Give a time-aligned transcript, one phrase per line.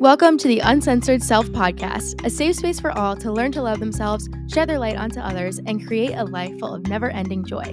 [0.00, 3.80] Welcome to the Uncensored Self Podcast, a safe space for all to learn to love
[3.80, 7.64] themselves, shed their light onto others, and create a life full of never ending joy.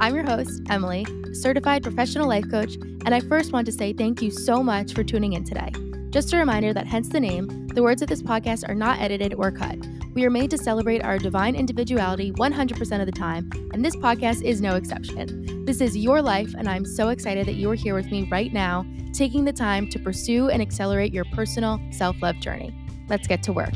[0.00, 4.22] I'm your host, Emily, certified professional life coach, and I first want to say thank
[4.22, 5.72] you so much for tuning in today.
[6.10, 9.34] Just a reminder that, hence the name, the words of this podcast are not edited
[9.34, 9.76] or cut.
[10.14, 14.42] We are made to celebrate our divine individuality 100% of the time, and this podcast
[14.44, 15.51] is no exception.
[15.64, 18.52] This is your life, and I'm so excited that you are here with me right
[18.52, 22.74] now, taking the time to pursue and accelerate your personal self love journey.
[23.08, 23.72] Let's get to work.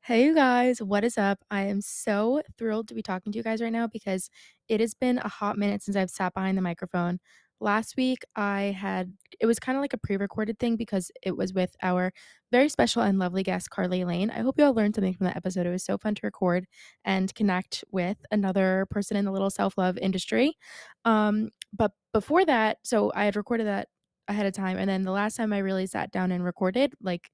[0.00, 1.40] Hey, you guys, what is up?
[1.50, 4.30] I am so thrilled to be talking to you guys right now because
[4.70, 7.18] it has been a hot minute since I've sat behind the microphone
[7.60, 11.52] last week I had it was kind of like a pre-recorded thing because it was
[11.52, 12.12] with our
[12.52, 14.30] very special and lovely guest Carly Lane.
[14.30, 15.66] I hope you all learned something from that episode.
[15.66, 16.66] It was so fun to record
[17.04, 20.56] and connect with another person in the little self-love industry.
[21.04, 23.88] Um, but before that, so I had recorded that
[24.28, 27.30] ahead of time and then the last time I really sat down and recorded like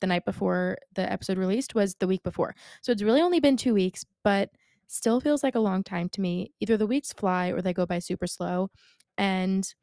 [0.00, 2.54] the night before the episode released was the week before.
[2.82, 4.50] So it's really only been 2 weeks, but
[4.86, 6.52] still feels like a long time to me.
[6.60, 8.70] Either the weeks fly or they go by super slow
[9.18, 9.74] and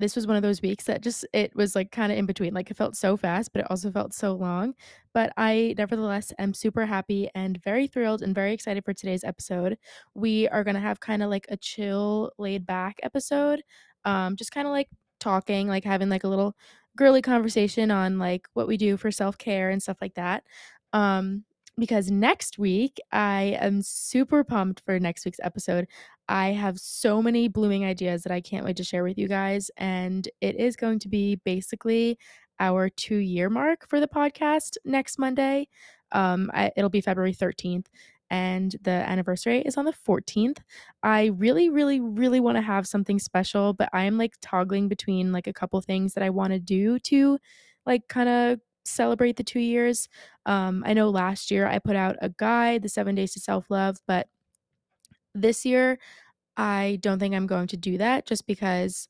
[0.00, 2.52] this was one of those weeks that just it was like kind of in between
[2.52, 4.74] like it felt so fast but it also felt so long
[5.12, 9.78] but i nevertheless am super happy and very thrilled and very excited for today's episode
[10.14, 13.62] we are going to have kind of like a chill laid back episode
[14.04, 14.88] um just kind of like
[15.20, 16.54] talking like having like a little
[16.96, 20.42] girly conversation on like what we do for self-care and stuff like that
[20.92, 21.44] um
[21.78, 25.88] because next week I am super pumped for next week's episode.
[26.28, 29.70] I have so many blooming ideas that I can't wait to share with you guys.
[29.76, 32.18] And it is going to be basically
[32.60, 35.68] our two year mark for the podcast next Monday.
[36.12, 37.86] Um, I, it'll be February 13th,
[38.30, 40.58] and the anniversary is on the 14th.
[41.02, 45.32] I really, really, really want to have something special, but I am like toggling between
[45.32, 47.38] like a couple things that I want to do to
[47.84, 50.08] like kind of celebrate the two years.
[50.46, 53.66] Um, I know last year I put out a guide, the seven days to self
[53.70, 54.28] love, but
[55.34, 55.98] this year
[56.56, 59.08] I don't think I'm going to do that just because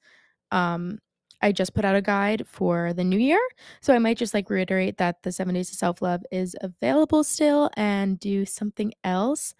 [0.50, 0.98] um,
[1.42, 3.40] I just put out a guide for the new year.
[3.80, 7.24] So I might just like reiterate that the seven days of self love is available
[7.24, 9.54] still and do something else.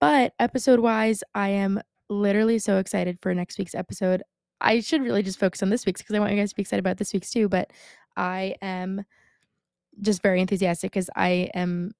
[0.00, 4.22] But episode wise, I am literally so excited for next week's episode.
[4.60, 6.62] I should really just focus on this week's because I want you guys to be
[6.62, 7.48] excited about this week's too.
[7.48, 7.72] But
[8.16, 9.04] I am
[10.00, 11.92] just very enthusiastic because I am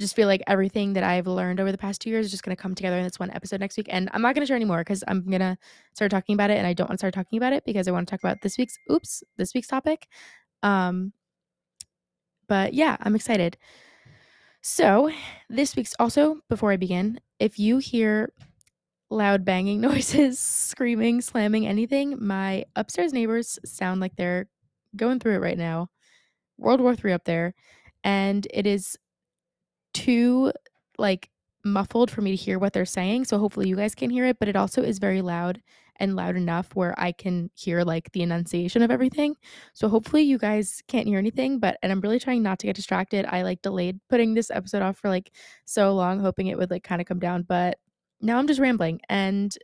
[0.00, 2.56] just feel like everything that I've learned over the past two years is just going
[2.56, 3.86] to come together in this one episode next week.
[3.90, 5.58] And I'm not going to share anymore because I'm going to
[5.94, 6.56] start talking about it.
[6.56, 8.38] And I don't want to start talking about it because I want to talk about
[8.42, 10.08] this week's, oops, this week's topic.
[10.62, 11.12] Um,
[12.48, 13.58] but yeah, I'm excited.
[14.62, 15.10] So,
[15.48, 18.32] this week's also, before I begin, if you hear
[19.10, 24.48] loud banging noises, screaming, slamming, anything, my upstairs neighbors sound like they're
[24.96, 25.88] going through it right now.
[26.58, 27.54] World War Three up there,
[28.04, 28.98] and it is
[29.92, 30.52] too
[30.98, 31.30] like
[31.64, 33.24] muffled for me to hear what they're saying.
[33.24, 35.60] So hopefully you guys can hear it, but it also is very loud
[35.96, 39.36] and loud enough where I can hear like the enunciation of everything.
[39.74, 42.76] So hopefully you guys can't hear anything, but and I'm really trying not to get
[42.76, 43.26] distracted.
[43.26, 45.30] I like delayed putting this episode off for like
[45.66, 47.78] so long hoping it would like kind of come down, but
[48.22, 49.54] now I'm just rambling and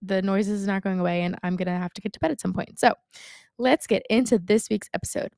[0.00, 2.32] the noise is not going away and I'm going to have to get to bed
[2.32, 2.78] at some point.
[2.78, 2.94] So,
[3.58, 5.32] let's get into this week's episode.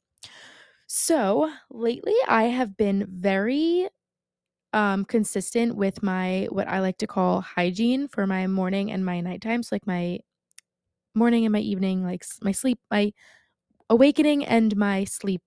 [0.86, 3.88] So, lately I have been very
[4.74, 9.20] um consistent with my what I like to call hygiene for my morning and my
[9.22, 9.62] nighttime.
[9.62, 10.20] So like my
[11.14, 13.12] morning and my evening, like my sleep, my
[13.90, 15.42] awakening and my sleep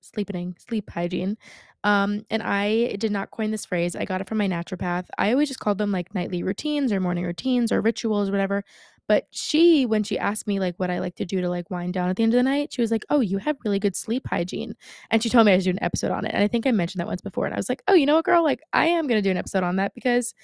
[0.00, 1.36] sleeping, sleep hygiene.
[1.84, 3.96] Um, and I did not coin this phrase.
[3.96, 5.06] I got it from my naturopath.
[5.18, 8.64] I always just called them like nightly routines or morning routines or rituals, whatever.
[9.08, 11.94] But she, when she asked me like what I like to do to like wind
[11.94, 13.96] down at the end of the night, she was like, "Oh, you have really good
[13.96, 14.74] sleep hygiene,"
[15.10, 16.32] and she told me I should do an episode on it.
[16.34, 18.16] And I think I mentioned that once before, and I was like, "Oh, you know
[18.16, 18.42] what, girl?
[18.44, 20.34] Like, I am gonna do an episode on that because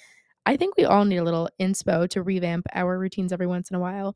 [0.45, 3.75] I think we all need a little inspo to revamp our routines every once in
[3.77, 4.15] a while."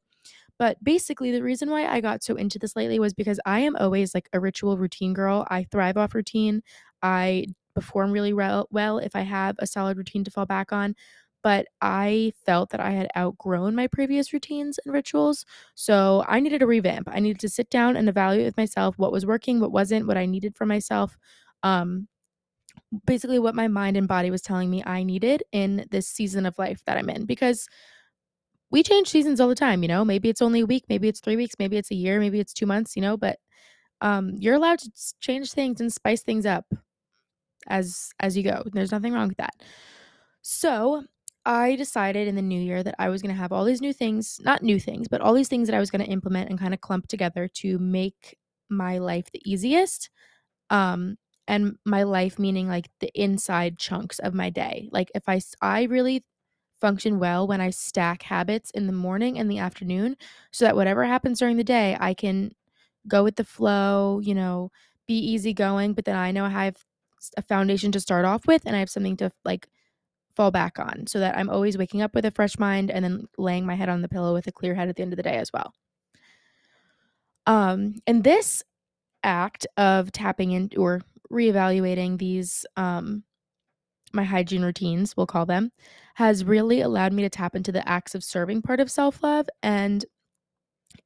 [0.60, 3.76] But basically, the reason why I got so into this lately was because I am
[3.76, 5.46] always like a ritual routine girl.
[5.50, 6.64] I thrive off routine.
[7.04, 10.96] I perform really well, well if I have a solid routine to fall back on.
[11.48, 15.46] But I felt that I had outgrown my previous routines and rituals.
[15.76, 17.08] So I needed a revamp.
[17.10, 20.18] I needed to sit down and evaluate with myself what was working, what wasn't, what
[20.18, 21.18] I needed for myself.
[21.64, 22.10] Um,
[23.06, 26.58] basically, what my mind and body was telling me I needed in this season of
[26.60, 27.26] life that I'm in.
[27.26, 27.68] Because
[28.70, 30.04] we change seasons all the time, you know.
[30.04, 32.54] Maybe it's only a week, maybe it's 3 weeks, maybe it's a year, maybe it's
[32.54, 33.40] 2 months, you know, but
[34.02, 34.92] um you're allowed to
[35.22, 36.66] change things and spice things up
[37.68, 38.64] as as you go.
[38.72, 39.56] There's nothing wrong with that.
[40.42, 41.04] So,
[41.48, 44.40] I decided in the new year that I was gonna have all these new things
[44.46, 47.08] not new things, but all these things that I was gonna implement and kinda clump
[47.10, 48.38] together to make
[48.70, 50.10] my life the easiest,
[50.72, 51.18] um,
[51.48, 54.90] and my life meaning, like, the inside chunks of my day.
[54.94, 56.26] Like, if I I really
[56.82, 60.18] function well when I stack habits in the morning and the afternoon
[60.52, 62.54] so that whatever happens during the day, I can
[63.08, 64.72] go with the flow, you know,
[65.08, 66.78] be easygoing, but then I know I have
[67.38, 69.68] a foundation to start off with, and I have something to, like,
[70.38, 73.26] fall back on so that I'm always waking up with a fresh mind and then
[73.38, 75.24] laying my head on the pillow with a clear head at the end of the
[75.24, 75.74] day as well.
[77.48, 78.64] Um, and this
[79.24, 81.02] act of tapping in or
[81.32, 83.24] reevaluating these, um
[84.14, 85.70] my hygiene routines, we'll call them,
[86.16, 90.06] has really allowed me to tap into the acts of serving part of self-love, and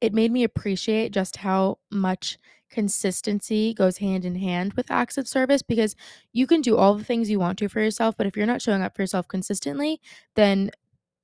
[0.00, 2.38] it made me appreciate just how much
[2.70, 5.94] consistency goes hand in hand with acts of service because
[6.32, 8.62] you can do all the things you want to for yourself, but if you're not
[8.62, 10.00] showing up for yourself consistently,
[10.34, 10.70] then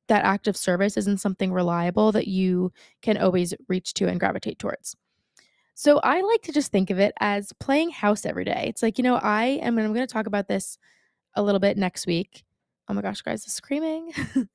[0.09, 2.73] that act of service isn't something reliable that you
[3.03, 4.95] can always reach to and gravitate towards.
[5.75, 8.65] So I like to just think of it as playing house every day.
[8.69, 10.79] It's like, you know, I am and I'm gonna talk about this
[11.35, 12.45] a little bit next week.
[12.89, 14.13] Oh my gosh, guys, screaming.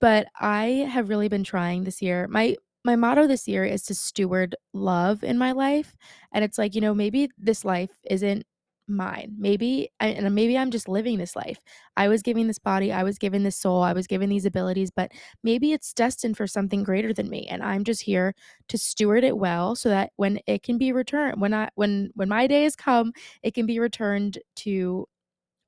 [0.00, 2.26] But I have really been trying this year.
[2.28, 5.96] My my motto this year is to steward love in my life,
[6.32, 8.44] and it's like, you know, maybe this life isn't
[8.88, 9.34] mine.
[9.38, 11.58] Maybe and maybe I'm just living this life.
[11.96, 14.90] I was given this body, I was given this soul, I was given these abilities,
[14.94, 15.12] but
[15.42, 18.34] maybe it's destined for something greater than me, and I'm just here
[18.68, 22.28] to steward it well so that when it can be returned when I when when
[22.28, 23.12] my day has come,
[23.42, 25.06] it can be returned to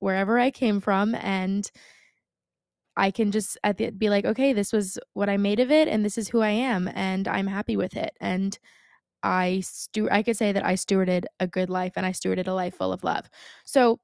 [0.00, 1.70] wherever I came from, and
[2.98, 5.88] I can just at the be like, "Okay, this was what I made of it,
[5.88, 8.58] and this is who I am, and I'm happy with it." And
[9.24, 12.52] I stew I could say that I stewarded a good life, and I stewarded a
[12.54, 13.30] life full of love.
[13.66, 14.00] So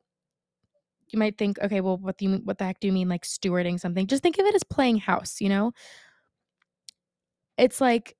[1.12, 3.22] you might think, "Okay, well, what do you what the heck do you mean, like,
[3.24, 5.72] stewarding something?" Just think of it as playing house, you know?
[7.58, 8.16] It's like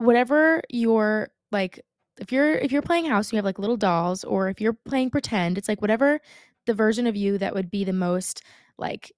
[0.00, 1.78] whatever you're like,
[2.18, 5.10] if you're if you're playing house, you have, like, little dolls, or if you're playing
[5.10, 6.20] pretend, it's like whatever
[6.66, 8.42] the version of you that would be the most,
[8.78, 9.12] like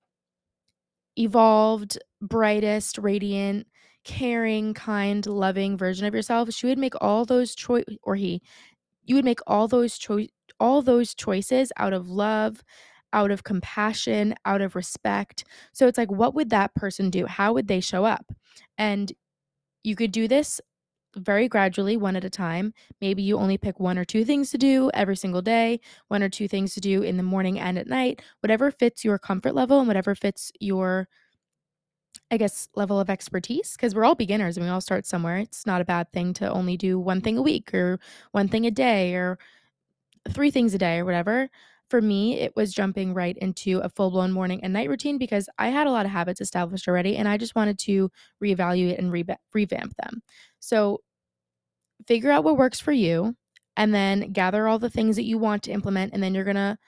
[1.19, 3.67] evolved, brightest, radiant,
[4.05, 8.43] caring, kind, loving version of yourself, she would make all those choice or he,
[9.05, 10.29] you would make all those choice
[10.61, 12.63] all those choices out of love,
[13.13, 15.45] out of compassion, out of respect.
[15.73, 17.27] So it's like, what would that person do?
[17.27, 18.33] How would they show up?
[18.79, 19.13] And
[19.83, 20.61] you could do this
[21.17, 22.73] very gradually, one at a time.
[23.01, 26.29] Maybe you only pick 1 or 2 things to do every single day, 1 or
[26.29, 29.79] 2 things to do in the morning and at night, whatever fits your comfort level
[29.79, 31.09] and whatever fits your,
[32.31, 33.73] I guess, level of expertise.
[33.73, 35.39] Because we're all beginners and we all start somewhere.
[35.39, 37.99] It's not a bad thing to only do 1 thing a week or
[38.33, 39.39] 1 thing a day or
[40.31, 41.51] 3 things a day or whatever.
[41.91, 45.69] For me, it was jumping right into a full-blown morning and night routine because I
[45.69, 48.11] had a lot of habits established already, and I just wanted to
[48.43, 50.23] reevaluate and reva revamp them.
[50.63, 51.01] So,
[52.07, 53.37] figure out what works for you,
[53.77, 56.79] and then gather all the things that you want to implement, and then you're gonna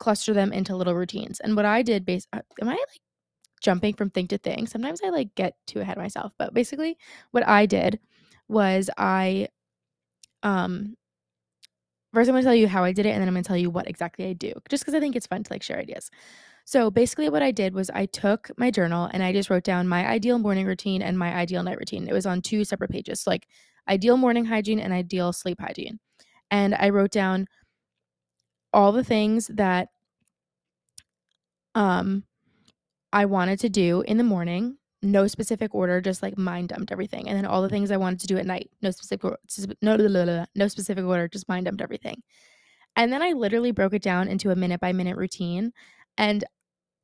[0.00, 1.40] cluster them into little routines.
[1.40, 3.00] And what I did base uh, am I, like,
[3.62, 4.66] jumping from thing to thing?
[4.68, 6.98] Sometimes I, like, get too ahead of myself, but basically
[7.32, 8.00] what I did
[8.48, 9.48] was I,
[10.44, 10.96] um
[12.14, 13.70] First, I'm gonna tell you how I did it, and then I'm gonna tell you
[13.70, 16.10] what exactly I do, just because I think it's fun to, like, share ideas.
[16.68, 19.86] So, basically what I did was I took my journal and I just wrote down
[19.86, 22.08] my ideal morning routine and my ideal night routine.
[22.08, 23.46] It was on 2 separate pages, like,
[23.88, 26.00] ideal morning hygiene and ideal sleep hygiene.
[26.50, 27.46] And I wrote down
[28.72, 29.88] all the things that,
[31.74, 32.24] um,
[33.12, 37.28] I wanted to do in the morning, no specific order, just, like, mind dumped everything,
[37.28, 39.22] and then all the things I wanted to do at night, no specific
[39.82, 39.96] no
[40.54, 42.22] no specific order, just mind dumped everything.
[42.96, 45.72] And then I literally broke it down into a minute by minute routine,
[46.18, 46.44] and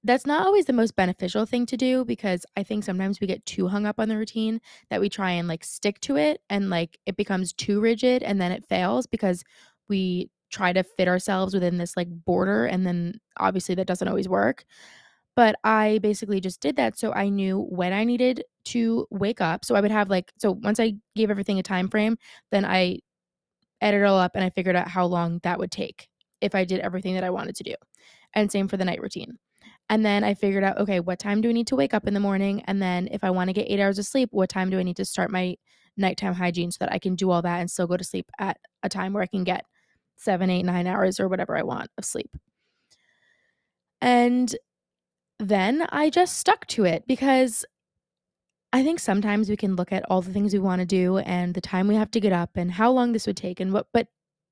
[0.04, 3.44] that's not always the most beneficial thing to do because I think sometimes we get
[3.46, 6.70] too hung up on the routine that we try and, like, stick to it and,
[6.70, 9.44] like, it becomes too rigid and then it fails because
[9.88, 14.28] we try to fit ourselves within this, like, border, and then obviously that doesn't always
[14.28, 14.64] work.
[15.36, 19.64] But I basically just did that so I knew when I needed to wake up.
[19.64, 22.18] So I would have, like so once I gave everything a time frame,
[22.50, 22.98] then I
[23.80, 26.08] added it all up and I figured out how long that would take
[26.40, 27.74] if I did everything that I wanted to do.
[28.34, 29.38] And same for the night routine.
[29.88, 32.14] And then I figured out, okay, what time do I need to wake up in
[32.14, 32.62] the morning?
[32.66, 34.82] And then if I want to get eight hours of sleep, what time do I
[34.82, 35.56] need to start my
[35.96, 38.58] nighttime hygiene so that I can do all that and still go to sleep at
[38.82, 39.64] a time where I can get
[40.16, 42.30] seven, eight, nine hours or whatever I want of sleep.
[44.00, 44.54] And
[45.38, 47.64] then I just stuck to it because
[48.72, 51.60] I think sometimes we can look at all the things we wanna do and the
[51.60, 54.08] time we have to get up and how long this would take and what but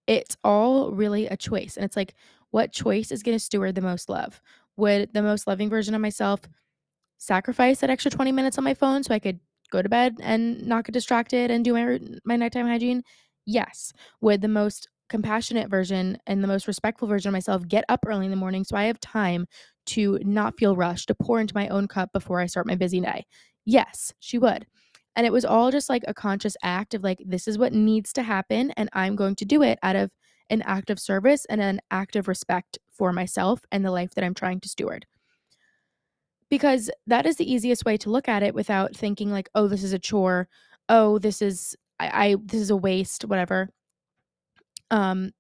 [0.07, 2.15] it's all really a choice, and it's like,
[2.51, 4.41] what choice is gonna steward the most love?
[4.81, 6.41] Would the most loving version of myself
[7.19, 10.67] sacrifice that extra 20 minutes on my phone so I could go to bed and
[10.67, 13.03] not get distracted and do my my nighttime hygiene?
[13.47, 13.93] Yes.
[14.21, 18.27] Would the most compassionate version and the most respectful version of myself get up early
[18.27, 19.47] in the morning so I have time
[19.87, 23.01] to not feel rushed, to pour into my own cup before I start my busy
[23.01, 23.27] day?
[23.65, 24.67] Yes, she would.
[25.17, 28.13] And it was all just like a conscious act of like, this is what needs
[28.15, 30.11] to happen, and I'm going to do it out of
[30.49, 34.23] an act of service and an act of respect for myself and the life that
[34.23, 35.07] I'm trying to steward.
[36.51, 39.83] Because that is the easiest way to look at it without thinking like, oh, this
[39.83, 40.49] is a chore.
[40.87, 43.71] Oh, this is I, I this is a waste, whatever.
[44.91, 45.31] Um,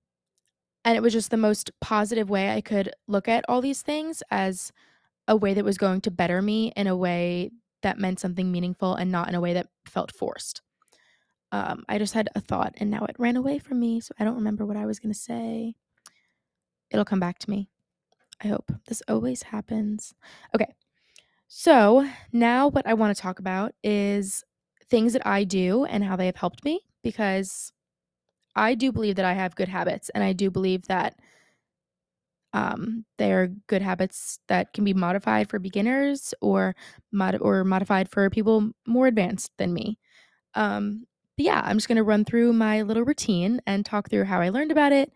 [0.86, 4.22] and it was just the most positive way I could look at all these things
[4.30, 4.72] as
[5.28, 7.50] a way that was going to better me in a way
[7.82, 10.62] that meant something meaningful and not in a way that felt forced.
[11.52, 14.24] Um, I just had a thought and now it ran away from me, so I
[14.24, 15.74] don't remember what I was going to say.
[16.90, 17.68] It'll come back to me.
[18.42, 18.72] I hope.
[18.86, 20.14] This always happens.
[20.54, 20.74] Okay.
[21.48, 24.44] So, now what I want to talk about is
[24.88, 27.72] things that I do and how they have helped me because
[28.56, 31.16] I do believe that I have good habits and I do believe that
[32.52, 36.74] um, they're good habits that can be modified for beginners or
[37.12, 39.98] mod- or modified for people more advanced than me.
[40.54, 41.06] Um,
[41.36, 44.40] but yeah, I'm just going to run through my little routine and talk through how
[44.40, 45.12] I learned about it,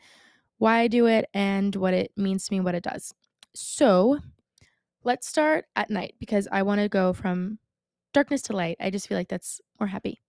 [0.65, 3.13] why I do it, and what it means to me, what it does.
[3.55, 4.21] So,
[5.05, 7.59] let's start at night because I want to go from
[8.15, 8.79] darkness to light.
[8.81, 10.23] I just feel like that's more happy.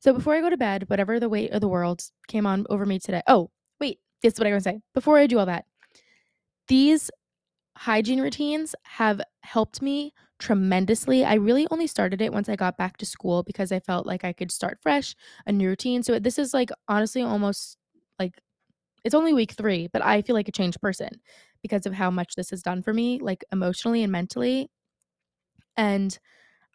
[0.00, 2.84] So before I go to bed, whatever the weight of the world came on over
[2.84, 3.22] me today.
[3.26, 4.80] Oh, wait, this is what I want to say.
[4.94, 5.64] Before I do all that,
[6.68, 7.10] these
[7.76, 11.24] hygiene routines have helped me tremendously.
[11.24, 14.24] I really only started it once I got back to school because I felt like
[14.24, 15.14] I could start fresh,
[15.46, 16.02] a new routine.
[16.02, 17.78] So this is like honestly almost
[18.18, 18.40] like
[19.04, 21.20] it's only week 3, but I feel like a changed person
[21.62, 24.70] because of how much this has done for me like emotionally and mentally.
[25.76, 26.18] And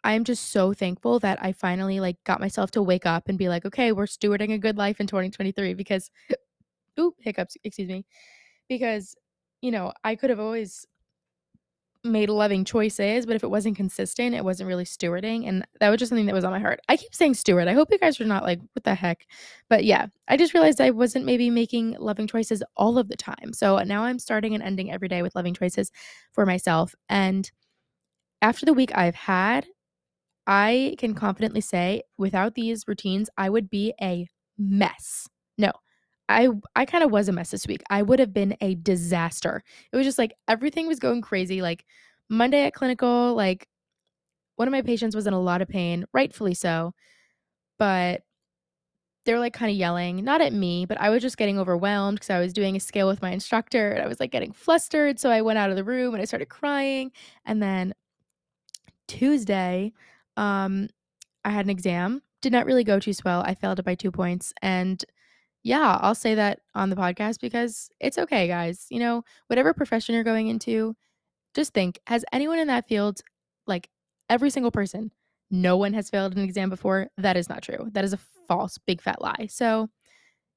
[0.04, 3.48] I'm just so thankful that I finally like got myself to wake up and be
[3.48, 6.10] like, okay, we're stewarding a good life in 2023 because
[7.00, 8.04] ooh, hiccups, excuse me.
[8.68, 9.16] Because,
[9.62, 10.86] you know, I could have always
[12.06, 15.46] made loving choices, but if it wasn't consistent, it wasn't really stewarding.
[15.48, 16.80] And that was just something that was on my heart.
[16.88, 17.68] I keep saying steward.
[17.68, 19.26] I hope you guys are not like, what the heck?
[19.68, 23.52] But yeah, I just realized I wasn't maybe making loving choices all of the time.
[23.52, 25.90] So now I'm starting and ending every day with loving choices
[26.32, 26.94] for myself.
[27.08, 27.50] And
[28.42, 29.66] after the week I've had,
[30.46, 35.28] I can confidently say without these routines, I would be a mess.
[35.58, 35.72] No,
[36.28, 37.82] I I kind of was a mess this week.
[37.90, 39.62] I would have been a disaster.
[39.92, 41.62] It was just like everything was going crazy.
[41.62, 41.84] Like
[42.28, 43.68] Monday at clinical, like
[44.56, 46.94] one of my patients was in a lot of pain, rightfully so.
[47.78, 48.22] But
[49.24, 52.30] they're like kind of yelling, not at me, but I was just getting overwhelmed because
[52.30, 55.18] I was doing a scale with my instructor and I was like getting flustered.
[55.18, 57.10] So I went out of the room and I started crying.
[57.44, 57.92] And then
[59.08, 59.92] Tuesday,
[60.36, 60.88] um,
[61.44, 63.42] I had an exam, did not really go too well.
[63.42, 64.52] I failed it by two points.
[64.62, 65.04] And
[65.66, 68.86] yeah, I'll say that on the podcast because it's okay, guys.
[68.88, 70.94] You know, whatever profession you're going into,
[71.56, 73.20] just think has anyone in that field,
[73.66, 73.88] like
[74.30, 75.10] every single person,
[75.50, 77.08] no one has failed an exam before?
[77.18, 77.88] That is not true.
[77.90, 79.48] That is a false, big fat lie.
[79.50, 79.90] So,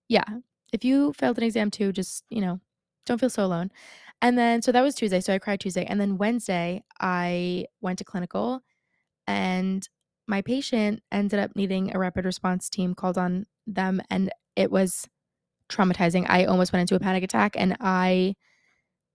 [0.10, 0.26] yeah,
[0.74, 2.60] if you failed an exam too, just, you know,
[3.08, 3.72] don't feel so alone.
[4.22, 5.22] And then, so that was Tuesday.
[5.22, 5.86] So I cried Tuesday.
[5.86, 8.62] And then Wednesday, I went to clinical
[9.26, 9.90] and
[10.28, 15.08] my patient ended up needing a rapid response team called on them and it was
[15.70, 16.26] traumatizing.
[16.30, 18.36] I almost went into a panic attack and I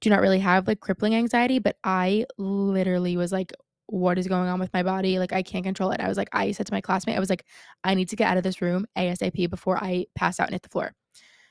[0.01, 3.53] do not really have like crippling anxiety, but I literally was like,
[3.87, 5.19] what is going on with my body?
[5.19, 6.01] Like, I can't control it.
[6.01, 7.45] I was like, I said to my classmate, I was like,
[7.85, 10.63] I need to get out of this room ASAP before I pass out and hit
[10.63, 10.93] the floor.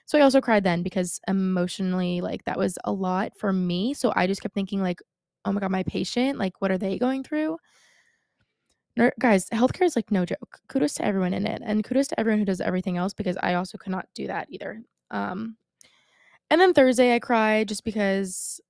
[0.05, 3.93] So I also cried then because emotionally, like, that was a lot for me.
[3.93, 4.99] So I just kept thinking, like,
[5.45, 7.57] oh my God, my patient, like, what are they going through?
[9.19, 10.59] Guys, healthcare is like no joke.
[10.67, 13.55] Kudos to everyone in it, and kudos to everyone who does everything else because I
[13.55, 14.81] also could not do that either.
[15.11, 15.57] Um,
[16.49, 18.61] and then Thursday I cried just because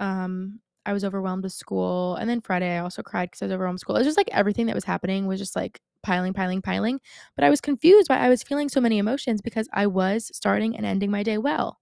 [0.00, 3.52] um I was overwhelmed with school, and then Friday I also cried because I was
[3.54, 3.96] overwhelmed with school.
[3.96, 7.00] It was just like everything that was happening was just like piling, piling, piling.
[7.36, 10.76] But I was confused why I was feeling so many emotions because I was starting
[10.76, 11.80] and ending my day well.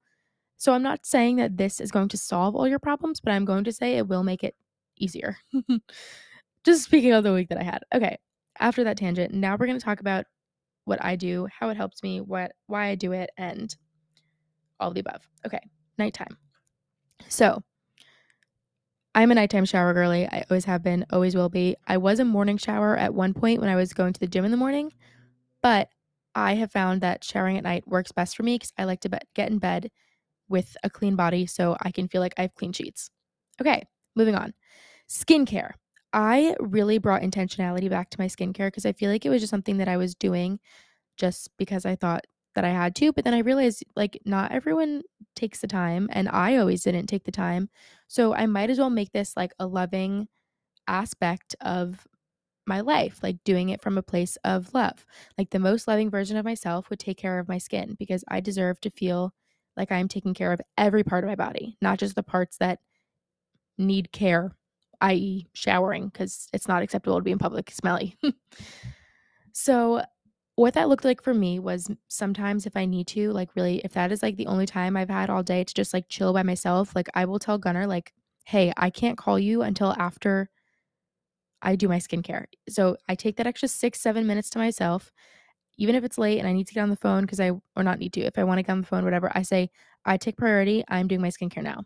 [0.59, 3.45] So I'm not saying that this is going to solve all your problems, but I'm
[3.45, 4.55] going to say it will make it
[4.97, 5.39] easier.
[6.65, 7.83] just speaking of the week that I had.
[7.95, 8.19] Okay,
[8.59, 10.27] after that tangent, now we're going to talk about
[10.85, 13.75] what I do, how it helps me, what why I do it, and
[14.81, 15.29] all the above.
[15.47, 15.61] Okay,
[15.99, 16.37] nighttime.
[17.29, 17.63] So,
[19.15, 20.27] I'm a nighttime shower girly.
[20.27, 21.77] I always have been, always will be.
[21.87, 24.45] I was a morning shower at one point when I was going to the gym
[24.45, 24.93] in the morning,
[25.63, 25.89] but
[26.35, 29.11] I have found that showering at night works best for me because I like to
[29.11, 29.91] be- get in bed
[30.49, 33.11] with a clean body so I can feel like I have clean sheets.
[33.61, 33.85] Okay,
[34.17, 34.55] moving on.
[35.11, 35.73] Skincare.
[36.13, 39.51] I really brought intentionality back to my skincare because I feel like it was just
[39.51, 40.61] something that I was doing
[41.17, 43.13] just because I thought that I had to.
[43.13, 45.03] But then I realized like not everyone
[45.37, 47.71] takes the time, and I always didn't take the time.
[48.09, 50.29] So I might as well make this like a loving
[50.89, 52.07] aspect of
[52.67, 55.07] my life, like doing it from a place of love.
[55.39, 58.41] Like the most loving version of myself would take care of my skin because I
[58.41, 59.35] deserve to feel
[59.77, 62.81] like I'm taking care of every part of my body, not just the parts that
[63.79, 64.53] need care,
[65.03, 68.17] i.e., showering, because it's not acceptable to be in public smelly.
[69.53, 70.03] so,
[70.57, 73.93] what that looked like for me was sometimes if I need to, like really, if
[73.93, 76.43] that is like the only time I've had all day to just like chill by
[76.43, 78.13] myself, like I will tell Gunnar, like,
[78.45, 80.51] hey, I can't call you until after
[81.63, 82.47] I do my skincare.
[82.69, 85.13] So I take that extra six, seven minutes to myself,
[85.79, 87.83] even if it's late and I need to get on the phone because I, or
[87.83, 89.71] not need to, if I want to get on the phone, whatever, I say,
[90.05, 90.85] I take priority.
[90.89, 91.85] I'm doing my skincare now.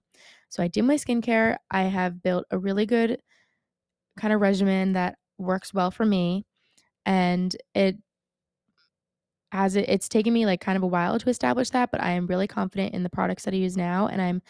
[0.49, 1.57] So I do my skincare.
[1.71, 3.21] I have built a really good
[4.19, 6.47] kind of regimen that works well for me.
[7.07, 7.97] And it
[9.53, 12.11] has it, it's taken me like kind of a while to establish that, but I
[12.12, 14.09] am really confident in the products that I use now.
[14.09, 14.43] And I'm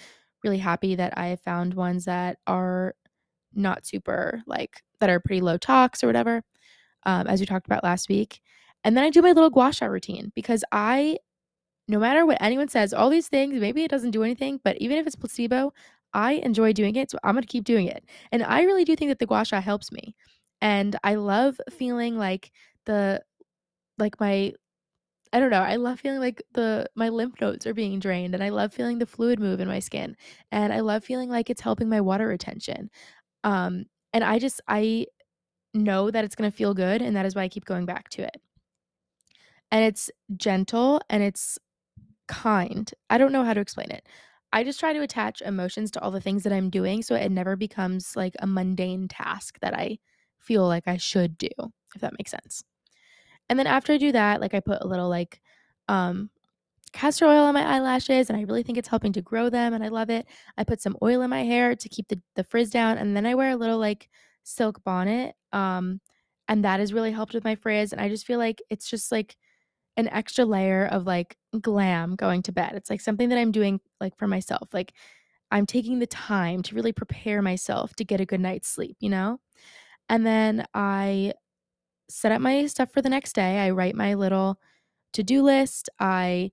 [0.43, 2.95] really happy that I have found ones that are
[3.55, 6.43] not super like that are pretty low tox or whatever,
[7.07, 8.41] um, as we talked about last week.
[8.85, 11.19] And then I do my little gua sha routine because I,
[11.88, 14.99] no matter what anyone says, all these things, maybe it doesn't do anything, but even
[14.99, 15.73] if it's placebo,
[16.12, 17.11] I enjoy doing it.
[17.11, 18.05] So I'm going to keep doing it.
[18.33, 20.14] And I really do think that the gua sha helps me.
[20.61, 22.50] And I love feeling like
[22.87, 23.23] the,
[23.99, 24.52] like my,
[25.33, 25.62] I don't know.
[25.62, 28.99] I love feeling like the my lymph nodes are being drained and I love feeling
[28.99, 30.16] the fluid move in my skin.
[30.52, 32.90] And I love feeling like it's helping my water retention.
[33.45, 35.07] Um, and I just I
[35.75, 38.09] know that it's going to feel good and that is why I keep going back
[38.11, 38.40] to it.
[39.71, 41.59] And it's gentle and it's
[42.28, 42.90] kind.
[43.11, 44.06] I don't know how to explain it.
[44.52, 47.30] I just try to attach emotions to all the things that I'm doing so it
[47.30, 49.99] never becomes like a mundane task that I
[50.38, 51.49] feel like I should do,
[51.95, 52.64] if that makes sense.
[53.49, 55.41] And then after I do that, like I put a little like
[55.89, 56.30] um
[56.93, 59.84] castor oil on my eyelashes and I really think it's helping to grow them and
[59.84, 60.26] I love it.
[60.56, 63.26] I put some oil in my hair to keep the, the frizz down and then
[63.26, 64.08] I wear a little like
[64.45, 65.34] silk bonnet.
[65.52, 66.00] Um,
[66.49, 67.93] and that has really helped with my frizz.
[67.93, 69.36] And I just feel like it's just like
[69.97, 72.73] an extra layer of like glam going to bed.
[72.75, 74.69] It's like something that I'm doing like for myself.
[74.73, 74.93] Like
[75.50, 79.09] I'm taking the time to really prepare myself to get a good night's sleep, you
[79.09, 79.39] know?
[80.09, 81.35] And then I
[82.09, 83.59] set up my stuff for the next day.
[83.59, 84.61] I write my little
[85.15, 85.89] to do list.
[85.99, 86.52] I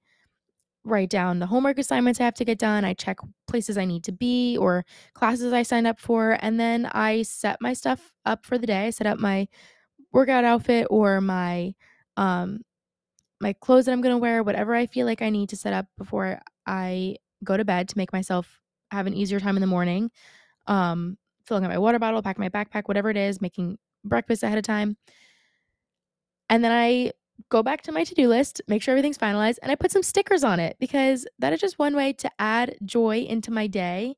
[0.85, 2.83] write down the homework assignments I have to get done.
[2.83, 6.37] I check places I need to be or classes I signed up for.
[6.41, 8.87] And then I set my stuff up for the day.
[8.87, 9.47] I set up my
[10.11, 11.73] workout outfit or my
[12.17, 12.61] um
[13.43, 15.73] my clothes that I'm going to wear, whatever I feel like I need to set
[15.73, 19.67] up before I go to bed to make myself have an easier time in the
[19.67, 20.09] morning.
[20.65, 24.57] Um filling up my water bottle, packing my backpack, whatever it is, making breakfast ahead
[24.57, 24.95] of time.
[26.49, 27.11] And then I
[27.49, 30.03] go back to my to do list, make sure everything's finalized, and I put some
[30.03, 34.15] stickers on it because that is just one way to add joy into my day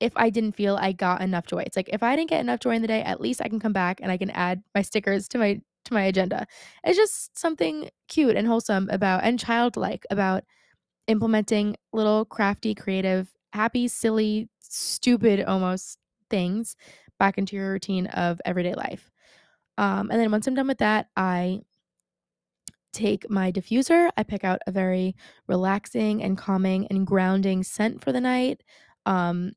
[0.00, 1.62] if I didn't feel I got enough joy.
[1.64, 3.60] It's like if I didn't get enough joy in the day, at least I can
[3.60, 6.46] come back and I can add my stickers to my to my agenda.
[6.84, 10.44] It's just something cute and wholesome about and childlike about
[11.06, 15.98] implementing little crafty, creative, happy, silly, stupid almost
[16.30, 16.76] things
[17.18, 19.10] back into your routine of everyday life.
[19.78, 21.60] Um, and then once I'm done with that, I
[22.92, 24.10] take my diffuser.
[24.16, 25.14] I pick out a very
[25.46, 28.62] relaxing and calming and grounding scent for the night.
[29.04, 29.52] Um,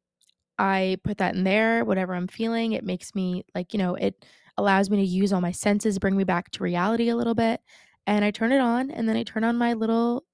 [0.58, 2.74] I put that in there, whatever I'm feeling.
[2.74, 4.26] It makes me like, you know, it
[4.60, 7.62] allows me to use all my senses, bring me back to reality a little bit.
[8.08, 10.26] And I turn it on and then I turn on my little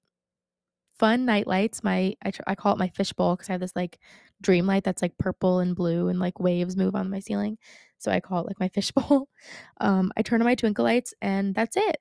[0.98, 1.84] fun night lights.
[1.84, 3.98] My I, tr- I call it my fishbowl because I have this like
[4.40, 7.58] dream light that's like purple and blue and like waves move on my ceiling.
[7.98, 9.28] So I call it like my fishbowl.
[9.80, 11.98] Um, I turn on my twinkle lights and that's it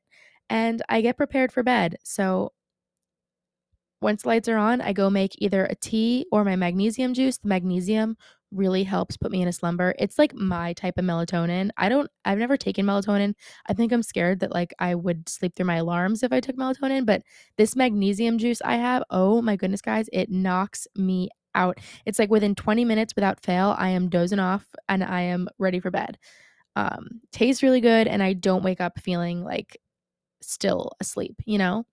[0.50, 1.98] and I get prepared for bed.
[2.04, 2.54] So
[4.02, 7.38] once the lights are on, I go make either a tea or my magnesium juice.
[7.38, 8.18] The magnesium
[8.56, 9.94] really helps put me in a slumber.
[10.00, 11.70] It's like my type of melatonin.
[11.78, 13.34] I don't I've never taken melatonin.
[13.68, 16.56] I think I'm scared that like I would sleep through my alarms if I took
[16.58, 17.22] melatonin, but
[17.58, 21.80] this magnesium juice I have, oh my goodness guys, it knocks me out.
[22.06, 25.80] It's like within 20 minutes without fail, I am dozing off and I am ready
[25.80, 26.18] for bed.
[26.76, 29.78] Um tastes really good and I don't wake up feeling like
[30.42, 31.86] still asleep, you know?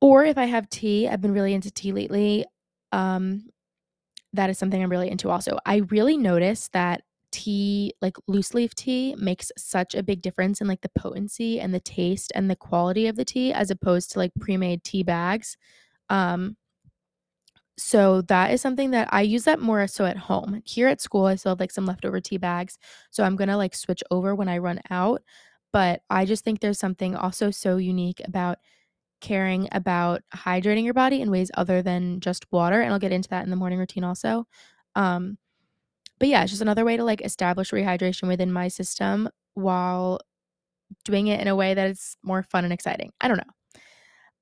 [0.00, 2.44] Or if I have tea, I've been really into tea lately.
[2.90, 3.48] Um,
[4.32, 5.58] that is something I'm really into also.
[5.66, 10.66] I really notice that tea, like loose leaf tea, makes such a big difference in
[10.68, 14.18] like the potency and the taste and the quality of the tea as opposed to
[14.18, 15.56] like pre made tea bags.
[16.10, 16.56] Um,
[17.78, 20.62] So that is something that I use that more so at home.
[20.64, 22.78] Here at school, I still have, like, some leftover tea bags,
[23.10, 25.22] so I'm gonna, like, switch over when I run out,
[25.72, 28.58] but I just think there's something also so unique about
[29.22, 33.30] caring about hydrating your body in ways other than just water, and I'll get into
[33.30, 34.46] that in the morning routine also.
[34.94, 35.38] Um,
[36.18, 40.20] but yeah, it's just another way to, like, establish rehydration within my system while
[41.04, 43.12] doing it in a way that is more fun and exciting.
[43.20, 43.44] I don't know.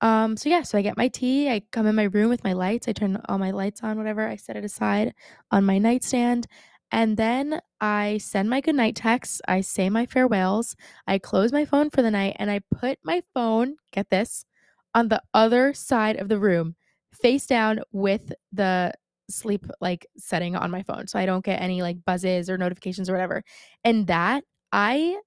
[0.02, 2.54] Um, so yeah, so I get my tea, I come in my room with my
[2.54, 5.12] lights, I turn all my lights on, whatever, I set it aside
[5.50, 6.46] on my nightstand,
[6.90, 10.74] and then I send my goodnight texts, I say my farewells,
[11.06, 14.46] I close my phone for the night, and I put my phone, get this,
[14.94, 16.76] on the other side of the room,
[17.12, 18.92] face down with the
[19.30, 23.08] sleep like setting on my phone so I don't get any like buzzes or notifications
[23.08, 23.44] or whatever.
[23.84, 25.18] And that I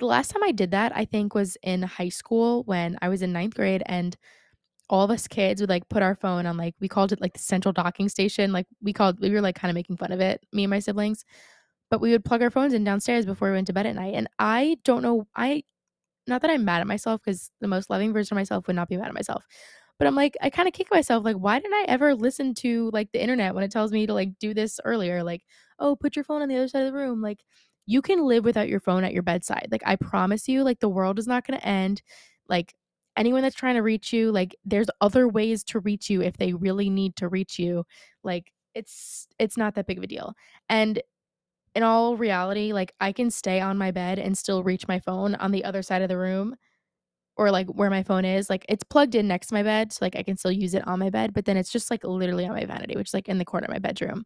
[0.00, 3.22] the last time I did that, I think, was in high school when I was
[3.22, 4.16] in ninth grade, and
[4.90, 7.34] all of us kids would, like, put our phone on, like we called it, like,
[7.34, 10.44] the central docking station, like, we called we were, like, kinda making fun of it,
[10.52, 11.24] me and my siblings,
[11.90, 14.14] but we would plug our phones in downstairs before we went to bed at night,
[14.14, 15.64] and I don't know I
[16.28, 18.88] not that I'm mad at myself, because the most loving version of myself would not
[18.88, 19.44] be mad at myself,
[19.98, 23.12] but I'm like I kinda kick myself, like, "Why didn't I ever listen to, like,
[23.12, 25.44] the internet when it tells me to, like, do this earlier?" Like,
[25.80, 27.44] "Oh, put your phone on the other side of the room," like,
[27.86, 30.88] you can live without your phone at your bedside, like, I promise you, like, the
[30.90, 32.02] world is not gonna end,
[32.48, 32.74] like,
[33.16, 36.52] anyone that's trying to reach you, like, there's other ways to reach you if they
[36.54, 37.84] really need to reach you,
[38.24, 40.34] like, it's it's not that big of a deal,
[40.68, 41.02] and
[41.78, 45.36] in all reality, like, I can stay on my bed and still reach my phone
[45.36, 46.56] on the other side of the room
[47.36, 50.04] or, like, where my phone is, like, it's plugged in next to my bed, so,
[50.04, 52.46] like, I can still use it on my bed, but then it's just, like, literally
[52.46, 54.24] on my vanity, which is, like, in the corner of my bedroom.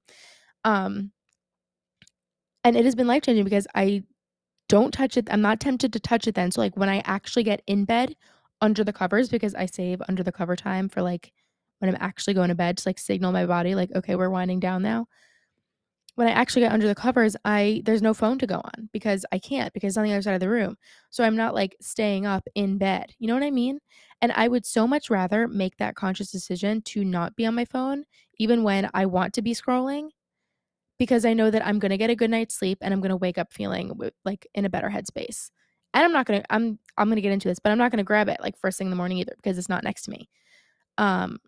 [0.64, 1.12] Um
[2.64, 4.04] and it has been life changing because I
[4.68, 7.44] don't touch it I'm not tempted to touch it then, so, like, when I actually
[7.44, 8.16] get in bed
[8.62, 11.32] under the covers because I save under the cover time for, like,
[11.80, 14.60] when I'm actually going to bed to, like, signal my body, like, "Okay, we're winding
[14.60, 15.08] down now."
[16.16, 19.24] When I actually get under the covers, I there's no phone to go on because
[19.32, 20.76] I can't because it's on the other side of the room,
[21.10, 23.78] so I'm not, like, staying up in bed, you know what I mean?
[24.20, 27.64] And I would so much rather make that conscious decision to not be on my
[27.64, 28.04] phone
[28.38, 30.10] even when I want to be scrolling
[30.98, 33.38] because I know that I'm gonna get a good night's sleep and I'm gonna wake
[33.38, 33.92] up feeling
[34.24, 35.50] like, in a better headspace.
[35.94, 38.28] And I'm not gonna I'm I'm gonna get into this, but I'm not gonna grab
[38.28, 40.28] it, like, first thing in the morning either because it's not next to me.
[40.98, 41.38] Um,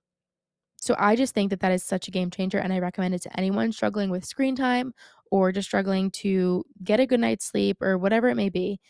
[0.84, 3.22] so I just think that that is such a game changer, and I recommend it
[3.22, 4.94] to anyone struggling with screen time
[5.30, 8.80] or just struggling to get a good night's sleep or whatever it may be.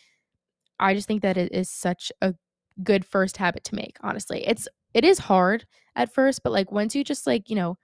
[0.79, 2.35] I just think that it is such a
[2.83, 4.45] good first habit to make, honestly.
[4.47, 7.77] It's it is hard at first, but, like, once you just, like, you know,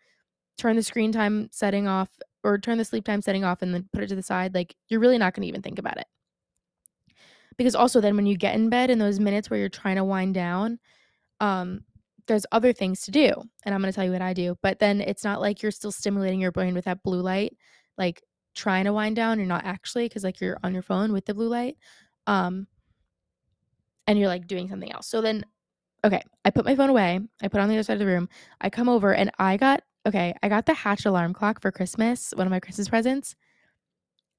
[0.58, 2.10] turn the screen time setting off
[2.44, 4.76] or turn the sleep time setting off and then put it to the side, like,
[4.90, 6.08] you're really not gonna even think about it.
[7.58, 10.04] Because also then when you get in bed in those minutes where you're trying to
[10.04, 10.80] wind down,
[11.40, 11.82] um,
[12.28, 13.34] there's other things to do,
[13.66, 15.92] and I'm gonna tell you what I do, but then it's not like you're still
[15.92, 17.56] stimulating your brain with that blue light,
[17.98, 18.22] like,
[18.56, 21.34] trying to wind down, you're not actually, because like, you're on your phone with the
[21.34, 21.78] blue light,
[22.28, 22.68] um
[24.08, 25.08] and you're, like, doing something else.
[25.08, 25.46] So then
[26.04, 28.28] okay, I put my phone away, I put on the other side of the room,
[28.60, 32.34] I come over and I got okay, I got the Hatch alarm clock for Christmas,
[32.36, 33.36] one of my Christmas presents.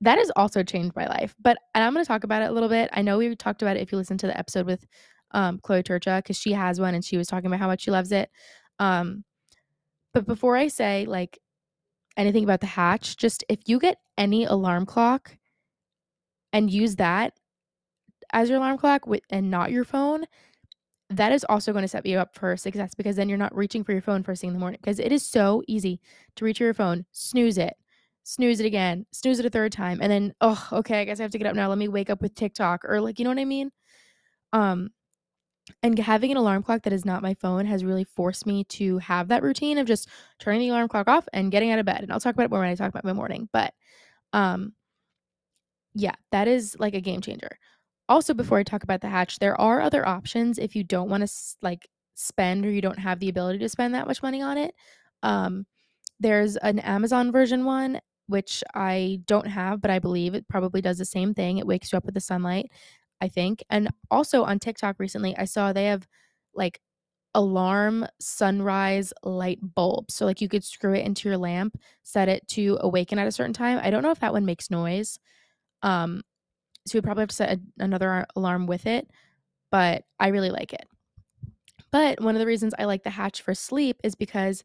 [0.01, 2.68] That has also changed my life, but and I'm gonna talk about it a little
[2.68, 2.90] bit.
[2.92, 4.85] I know we talked about it if you listen to the episode with,
[5.35, 7.90] um, Chloe Turcha 'cause she has one and she was talking about how much she
[7.92, 8.31] loves it.
[8.79, 9.25] Um,
[10.14, 11.38] but before I say, like,
[12.16, 15.37] anything about the Hatch, just if you get any alarm clock
[16.53, 17.33] and use that
[18.33, 20.25] as your alarm clock with and not your phone,
[21.11, 23.92] that is also gonna set you up for success because then you're not reaching for
[23.92, 26.01] your phone first thing in the morning because it is so easy
[26.37, 27.75] to reach for your phone, snooze it,
[28.25, 31.25] snooze it again, snooze it a 3rd time, and then, oh okay, I guess I
[31.25, 33.31] have to get up now, let me wake up with TikTok," or, like, you know
[33.33, 33.71] what I mean?
[34.53, 34.90] Um,
[35.83, 38.98] and having an alarm clock that is not my phone has really forced me to
[38.98, 42.03] have that routine of just turning the alarm clock off and getting out of bed,
[42.03, 43.75] and I'll talk about it more when I talk about my morning, but,
[44.33, 44.75] um
[45.94, 47.59] yeah, that is, like, a game changer.
[48.09, 51.27] Also, before I talk about the Hatch, there are other options if you don't wanna
[51.62, 54.75] like, spend or you don't have the ability to spend that much money on it.
[55.22, 55.66] Um,
[56.20, 60.98] there's an Amazon version one, which I don't have, but I believe it probably does
[60.98, 62.72] the same thing, it wakes you up with the sunlight,
[63.22, 66.08] I think, and also on TikTok recently, I saw they have,
[66.54, 66.80] like,
[67.35, 72.48] alarm sunrise light bulbs, so, like, you could screw it into your lamp, set it
[72.50, 73.80] to awaken at a certain time.
[73.82, 75.18] I don't know if that one makes noise,
[75.82, 76.22] um,
[76.87, 79.11] so you probably have to set a another alarm with it,
[79.72, 80.87] but I really like it.
[81.90, 84.64] But one of the reasons I like the Hatch for sleep is because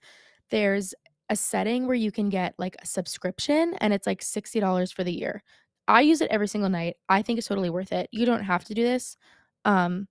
[0.49, 0.93] there's
[1.29, 5.13] a setting where you can get, like, a subscription, and it's, like, $60 for the
[5.13, 5.43] year.
[5.87, 8.09] I use it every single night, I think it's totally worth it.
[8.11, 9.17] You don't have to do this.
[9.65, 10.07] Um,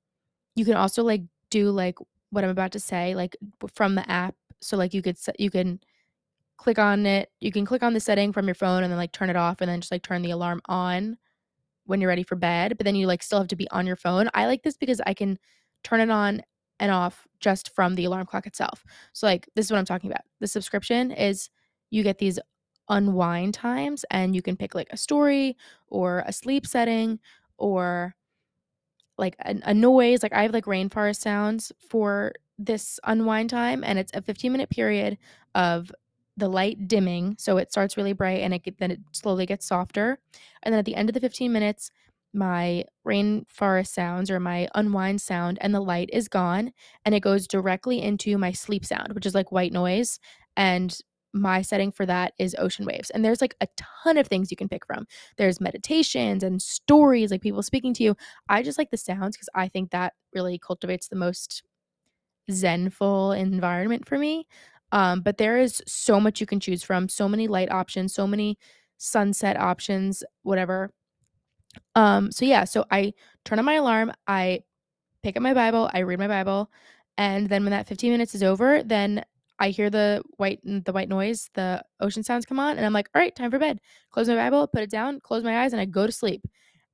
[0.57, 1.99] you can also, like, do, like,
[2.31, 3.37] what I'm about to say, like,
[3.75, 5.81] from the app So like you could you can
[6.59, 7.31] click on it.
[7.41, 9.61] You can click on the setting from your phone and then like turn it off
[9.61, 11.19] and then just like turn the alarm on
[11.87, 13.97] when you're ready for bed, but then you like still have to be on your
[13.97, 14.29] phone.
[14.35, 15.39] I like this because I can
[15.85, 16.43] turn it on
[16.81, 18.85] and off just from the alarm clock itself.
[19.12, 20.23] So like this is what I'm talking about.
[20.41, 21.51] The subscription is
[21.91, 22.39] you get these
[22.88, 25.57] unwind times and you can pick like a story
[25.88, 27.18] or a sleep setting
[27.59, 28.14] or
[29.18, 30.22] like a, a noise.
[30.22, 34.70] Like I have like rainforest sounds for this unwind time and it's a 15 minute
[34.70, 35.18] period
[35.55, 35.92] of
[36.37, 40.18] the light dimming so it starts really bright and it then it slowly gets softer
[40.62, 41.90] and then at the end of the 15 minutes
[42.35, 46.72] my rainforest sounds or my unwind sound and the light is gone
[47.05, 50.18] and it goes directly into my sleep sound which is like white noise
[50.57, 51.01] and
[51.37, 54.57] my setting for that is ocean waves and there's like a ton of things you
[54.57, 55.07] can pick from.
[55.37, 58.16] There's meditations and stories like people speaking to you.
[58.49, 61.62] I just like the sounds because i think that really cultivates the most
[62.51, 64.46] zenful environment for me.
[64.92, 68.27] Um, but there is so much you can choose from, so many light options, so
[68.27, 68.59] many
[68.99, 70.90] sunset options, whatever.
[71.94, 73.12] Um, so yeah, so I
[73.44, 74.61] turn on my alarm, I
[75.22, 76.70] pick up my Bible, I read my Bible,
[77.18, 79.25] and then when that 15 minutes is over, then
[79.59, 83.09] I hear the white the white noise, the ocean sounds come on, and I'm like,
[83.14, 83.81] all right, time for bed.
[84.11, 86.47] Close my Bible, put it down, close my eyes, and I go to sleep.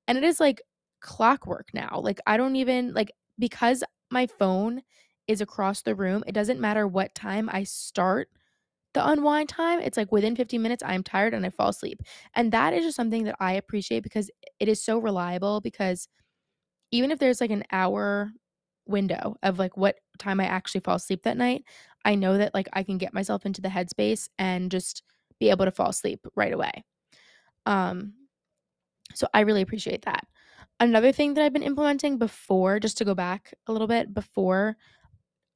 [0.09, 0.63] And it is like
[1.01, 2.01] clockwork now.
[2.03, 4.83] Like I don't even like because my phone
[5.29, 6.25] is across the room.
[6.27, 8.29] It doesn't matter what time I start
[8.95, 9.81] the unwind time.
[9.81, 12.03] It's like within 15 minutes, I'm tired and I fall asleep.
[12.35, 15.61] And that is just something that I appreciate because it is so reliable.
[15.61, 16.09] Because
[16.91, 18.33] even if there's like an hour
[18.87, 21.65] window of like what time I actually fall asleep that night,
[22.05, 25.03] I know that like I can get myself into the headspace and just
[25.39, 26.85] be able to fall asleep right away.
[27.67, 28.15] Um,
[29.15, 30.27] so I really appreciate that.
[30.81, 34.77] Another thing that I've been implementing before, just to go back a little bit, before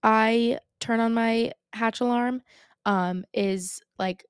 [0.02, 2.42] I turn on my Hatch alarm,
[2.84, 4.24] um, is like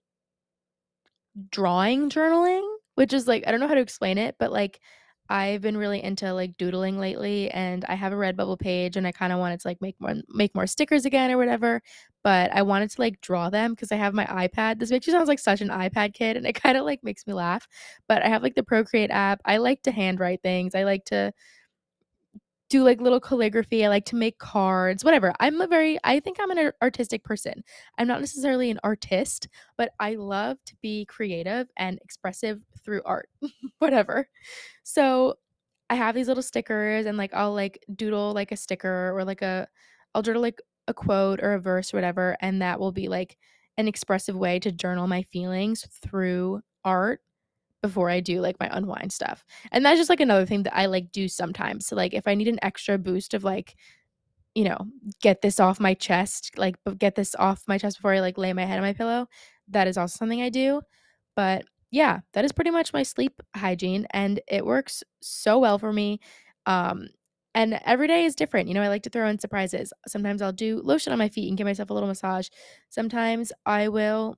[1.50, 4.80] drawing journaling, which is like I don't know how to explain it, but like
[5.28, 9.12] I've been really into like doodling lately and I have a Redbubble page and I
[9.12, 11.82] kind of wanted to like make more make more stickers again or whatever,
[12.22, 14.78] but I wanted to like draw them because I have my iPad.
[14.78, 17.26] This makes you sounds like such an iPad kid and it kind of like makes
[17.26, 17.66] me laugh.
[18.08, 19.40] But I have like the Procreate app.
[19.44, 20.74] I like to handwrite things.
[20.74, 21.32] I like to
[22.68, 23.84] do like little calligraphy.
[23.84, 25.32] I like to make cards, whatever.
[25.40, 27.62] I'm a very, I think I'm an artistic person.
[27.98, 29.48] I'm not necessarily an artist,
[29.78, 33.28] but I love to be creative and expressive through art,
[33.78, 34.28] whatever.
[34.82, 35.36] So
[35.90, 39.42] I have these little stickers and like I'll like doodle like a sticker or like
[39.42, 39.68] a,
[40.14, 42.36] I'll doodle like a quote or a verse or whatever.
[42.40, 43.36] And that will be like
[43.78, 47.20] an expressive way to journal my feelings through art
[47.86, 49.44] before I do like my unwind stuff.
[49.72, 51.86] And that's just like another thing that I like do sometimes.
[51.86, 53.76] So like if I need an extra boost of like
[54.54, 54.78] you know,
[55.20, 58.54] get this off my chest, like get this off my chest before I like lay
[58.54, 59.28] my head on my pillow,
[59.68, 60.80] that is also something I do.
[61.34, 65.92] But yeah, that is pretty much my sleep hygiene and it works so well for
[65.92, 66.20] me.
[66.64, 67.08] Um
[67.54, 68.68] and every day is different.
[68.68, 69.92] You know, I like to throw in surprises.
[70.06, 72.48] Sometimes I'll do lotion on my feet and give myself a little massage.
[72.90, 74.36] Sometimes I will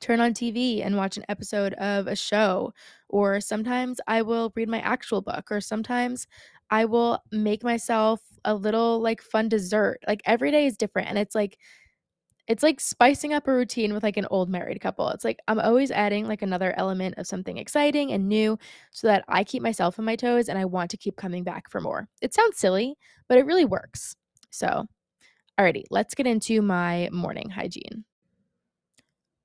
[0.00, 2.72] turn on TV and watch an episode of a show,
[3.08, 6.26] or sometimes I will read my actual book, or sometimes
[6.70, 10.00] I will make myself a little like fun dessert.
[10.06, 11.08] Like every day is different.
[11.08, 11.58] And it's like,
[12.46, 15.08] it's like spicing up a routine with like an old married couple.
[15.10, 18.58] It's like I'm always adding like another element of something exciting and new
[18.90, 21.68] so that I keep myself on my toes and I want to keep coming back
[21.70, 22.08] for more.
[22.22, 22.96] It sounds silly,
[23.28, 24.16] but it really works.
[24.50, 24.86] So,
[25.60, 28.04] alrighty, let's get into my morning hygiene.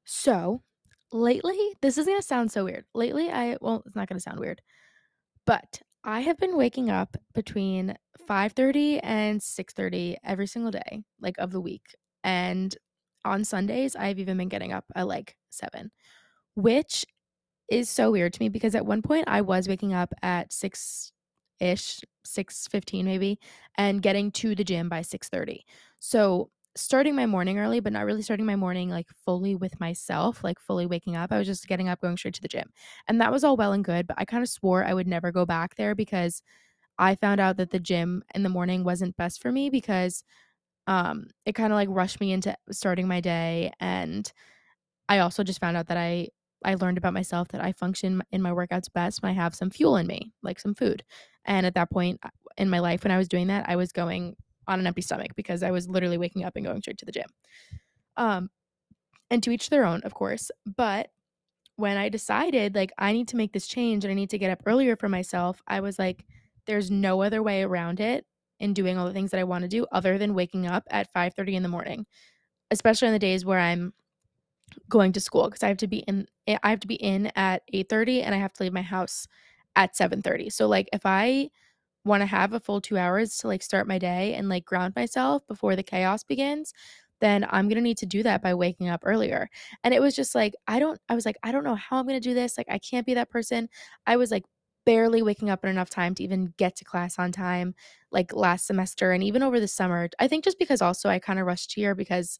[0.05, 0.63] So,
[1.11, 2.85] lately, this is going to sound so weird.
[2.93, 4.61] Lately, I, well, it's not going to sound weird,
[5.45, 7.95] but I have been waking up between
[8.27, 11.95] 5:30 and 6:30 every single day, like of the week.
[12.23, 12.75] And
[13.25, 15.91] on Sundays, I've even been getting up at like 7,
[16.55, 17.05] which
[17.69, 21.11] is so weird to me because at one point I was waking up at 6
[21.59, 23.39] ish, 6:15 maybe,
[23.77, 25.65] and getting to the gym by 6:30.
[25.99, 30.43] So, starting my morning early, but not really starting my morning like fully with myself,
[30.43, 31.31] like fully waking up.
[31.31, 32.71] I was just getting up, going straight to the gym.
[33.07, 35.31] And that was all well and good, but I kind of swore I would never
[35.31, 36.41] go back there because
[36.99, 40.23] I found out that the gym in the morning wasn't best for me because
[40.87, 44.31] um it kind of like rushed me into starting my day and
[45.09, 46.29] I also just found out that I
[46.65, 49.69] I learned about myself that I function in my workouts best when I have some
[49.69, 51.03] fuel in me, like some food.
[51.43, 53.91] And at that point uh, in my life when I was doing that, I was
[53.91, 57.05] going on an empty stomach because I was literally waking up and going straight to
[57.05, 57.27] the gym.
[58.17, 58.49] Um,
[59.29, 60.51] and to each their own, of course.
[60.65, 61.09] But
[61.77, 64.51] when I decided like I need to make this change and I need to get
[64.51, 66.25] up earlier for myself, I was like,
[66.67, 68.25] there's no other way around it
[68.59, 71.11] in doing all the things that I want to do other than waking up at
[71.13, 72.05] 5:30 in the morning.
[72.71, 73.93] especially on the days where I'm
[74.89, 77.63] going to school because I have to be in I have to be in at
[77.73, 79.27] 8:30 and I have to leave my house
[79.75, 80.49] at 7:30.
[80.49, 81.49] So like if I
[82.05, 84.93] want to have a full 2 hours to like start my day and like ground
[84.95, 86.73] myself before the chaos begins,
[87.21, 89.49] then I'm going to need to do that by waking up earlier.
[89.83, 92.07] And it was just like I don't I was like I don't know how I'm
[92.07, 92.57] going to do this.
[92.57, 93.69] Like I can't be that person.
[94.05, 94.43] I was like
[94.85, 97.73] barely waking up in enough time to even get to class on time
[98.11, 100.09] like last semester and even over the summer.
[100.19, 102.39] I think just because also I kind of rushed here because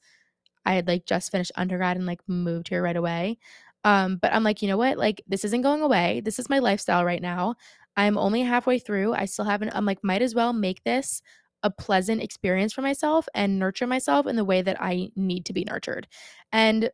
[0.65, 3.37] I had like just finished undergrad and like moved here right away.
[3.83, 4.97] Um, but I'm like, you know what?
[4.97, 6.21] Like, this isn't going away.
[6.23, 7.55] This is my lifestyle right now.
[7.97, 9.13] I'm only halfway through.
[9.13, 11.21] I still haven't, I'm like, might as well make this
[11.63, 15.53] a pleasant experience for myself and nurture myself in the way that I need to
[15.53, 16.07] be nurtured.
[16.51, 16.91] And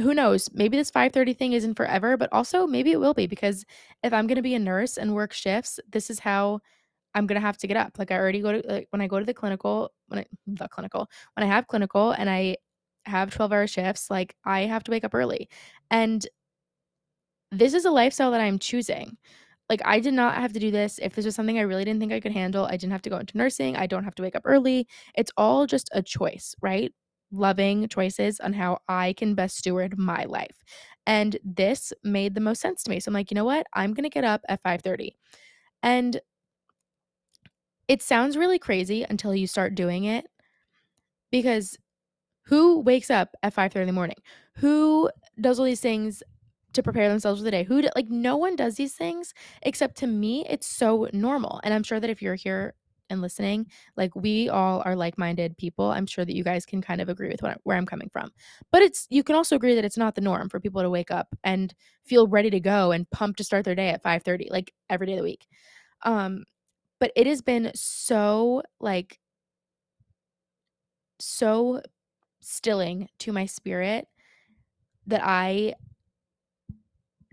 [0.00, 3.64] who knows, maybe this 5:30 thing isn't forever, but also maybe it will be because
[4.02, 6.60] if I'm going to be a nurse and work shifts, this is how
[7.14, 7.98] I'm gonna have to get up.
[7.98, 10.68] Like I already go to like when I go to the clinical, when I the
[10.68, 12.58] clinical, when I have clinical and I
[13.06, 15.48] have 12 hour shifts, like I have to wake up early.
[15.90, 16.26] And
[17.52, 19.16] this is a lifestyle that I'm choosing.
[19.68, 22.00] Like I did not have to do this if this was something I really didn't
[22.00, 22.66] think I could handle.
[22.66, 23.76] I didn't have to go into nursing.
[23.76, 24.86] I don't have to wake up early.
[25.16, 26.92] It's all just a choice, right?
[27.32, 30.62] Loving choices on how I can best steward my life.
[31.06, 33.00] And this made the most sense to me.
[33.00, 33.66] So I'm like, you know what?
[33.74, 35.16] I'm going to get up at 5:30.
[35.82, 36.20] And
[37.88, 40.26] it sounds really crazy until you start doing it
[41.30, 41.76] because
[42.46, 44.16] who wakes up at 5:30 in the morning?
[44.56, 46.22] Who does all these things
[46.76, 47.64] to prepare themselves for the day?
[47.64, 51.60] Who do, like no one does these things except to me it's so normal.
[51.64, 52.74] And I'm sure that if you're here
[53.10, 55.90] and listening, like we all are like-minded people.
[55.92, 58.30] I'm sure that you guys can kind of agree with what, where I'm coming from.
[58.72, 61.10] But it's you can also agree that it's not the norm for people to wake
[61.10, 64.72] up and feel ready to go and pumped to start their day at 5:30 like
[64.90, 65.46] every day of the week.
[66.04, 66.44] Um
[67.00, 69.18] but it has been so like
[71.20, 71.80] so
[72.40, 74.08] stilling to my spirit
[75.06, 75.74] that I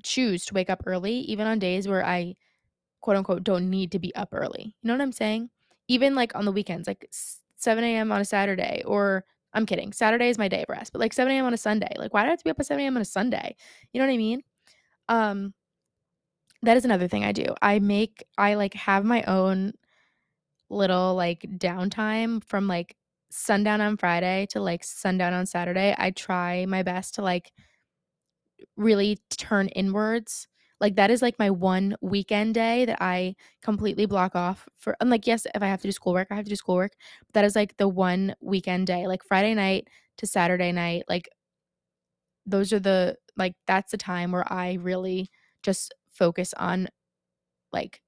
[0.03, 2.35] choose to wake up early, even on days where I
[3.01, 4.75] quote unquote don't need to be up early.
[4.81, 5.49] You know what I'm saying?
[5.87, 7.07] Even like on the weekends, like
[7.57, 8.11] 7 a.m.
[8.11, 11.31] on a Saturday, or I'm kidding, Saturday is my day of rest, but like 7
[11.31, 11.45] a.m.
[11.45, 11.93] on a Sunday.
[11.97, 12.95] Like, why do I have to be up at 7 a.m.
[12.95, 13.55] on a Sunday?
[13.91, 14.41] You know what I mean?
[15.09, 15.53] Um,
[16.63, 17.45] that is another thing I do.
[17.61, 19.73] I make I like have my own
[20.69, 22.95] little like downtime from like
[23.29, 25.93] sundown on Friday to like sundown on Saturday.
[25.97, 27.51] I try my best to like
[28.77, 30.47] really turn inwards.
[30.79, 34.95] Like that is like my one weekend day that I completely block off for.
[34.99, 36.93] I'm like, yes, if I have to do schoolwork, I have to do schoolwork.
[37.27, 41.03] But that is like the one weekend day, like Friday night to Saturday night.
[41.07, 41.29] Like
[42.45, 45.29] those are the like that's the time where I really
[45.63, 46.87] just focus on
[47.73, 48.01] like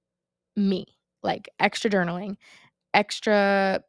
[0.56, 0.86] me,
[1.24, 2.38] like extra journaling,
[2.94, 3.82] extra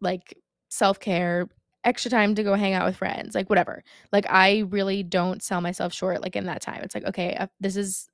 [0.00, 0.36] like
[0.70, 1.48] self-care,
[1.84, 3.82] extra time to go hang out with friends, like whatever.
[4.12, 6.82] Like I really don't sell myself short like in that time.
[6.82, 8.08] It's like, okay, uh, this is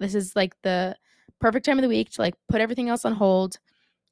[0.00, 0.96] this is like the
[1.40, 3.58] perfect time of the week to like put everything else on hold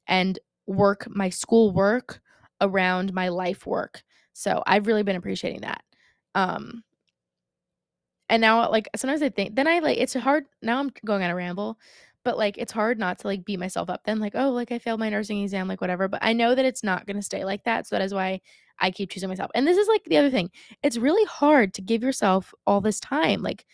[0.07, 2.21] and work my school work
[2.61, 4.03] around my life work.
[4.33, 5.83] So I've really been appreciating that.
[6.35, 6.83] Um
[8.29, 11.31] and now like sometimes I think then I like it's hard now I'm going on
[11.31, 11.79] a ramble,
[12.23, 14.79] but like it's hard not to like beat myself up then like oh like I
[14.79, 17.45] failed my nursing exam like whatever, but I know that it's not going to stay
[17.45, 18.41] like that, so that is why
[18.79, 19.51] I keep choosing myself.
[19.55, 20.51] And this is like the other thing.
[20.83, 23.41] It's really hard to give yourself all this time.
[23.41, 23.65] Like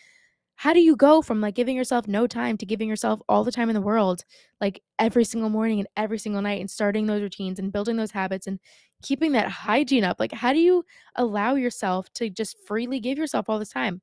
[0.56, 3.52] how do you go from like giving yourself no time to giving yourself all the
[3.52, 4.24] time in the world
[4.60, 8.10] like every single morning and every single night and starting those routines and building those
[8.10, 8.58] habits and
[9.02, 10.84] keeping that hygiene up like how do you
[11.16, 14.00] allow yourself to just freely give yourself all this time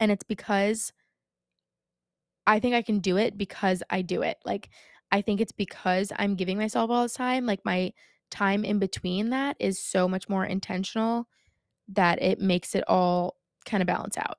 [0.00, 0.92] and it's because
[2.48, 4.38] I think I can do it because I do it.
[4.44, 4.70] Like,
[5.12, 7.46] I think it's because I'm giving myself all this time.
[7.46, 7.92] Like, my
[8.30, 11.28] time in between that is so much more intentional
[11.88, 14.38] that it makes it all kind of balance out.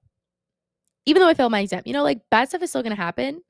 [1.06, 3.02] Even though I failed my exam, you know, like bad stuff is still going to
[3.02, 3.42] happen.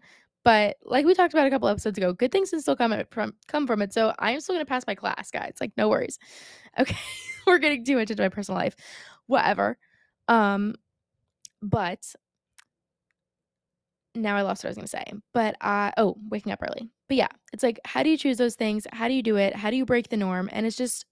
[0.44, 3.34] But like we talked about a couple episodes ago, good things can still come from
[3.48, 3.94] come from it.
[3.94, 5.56] So I am still gonna pass my class, guys.
[5.60, 6.18] Like no worries.
[6.80, 6.96] Okay,
[7.48, 8.76] we're getting too much into my personal life.
[9.26, 9.78] Whatever.
[10.28, 10.76] Um,
[11.62, 12.14] but
[14.22, 15.04] now I lost what I was going to say.
[15.34, 16.90] But uh oh, waking up early.
[17.08, 18.86] But yeah, it's like how do you choose those things?
[18.92, 19.56] How do you do it?
[19.56, 20.50] How do you break the norm?
[20.52, 21.06] And it's just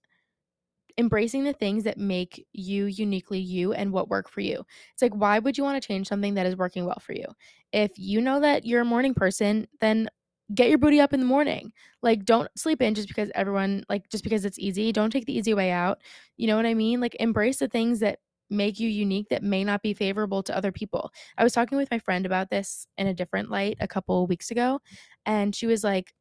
[0.98, 4.64] embracing the things that make you uniquely you and what work for you.
[4.92, 7.26] It's like why would you want to change something that is working well for you?
[7.72, 10.08] If you know that you're a morning person, then
[10.54, 11.72] get your booty up in the morning.
[12.02, 14.92] Like don't sleep in just because everyone like just because it's easy.
[14.92, 15.98] Don't take the easy way out.
[16.36, 17.00] You know what I mean?
[17.00, 18.20] Like embrace the things that
[18.50, 21.10] make you unique that may not be favorable to other people.
[21.36, 24.50] I was talking with my friend about this in a different light a couple weeks
[24.50, 24.80] ago,
[25.26, 26.12] and she was like,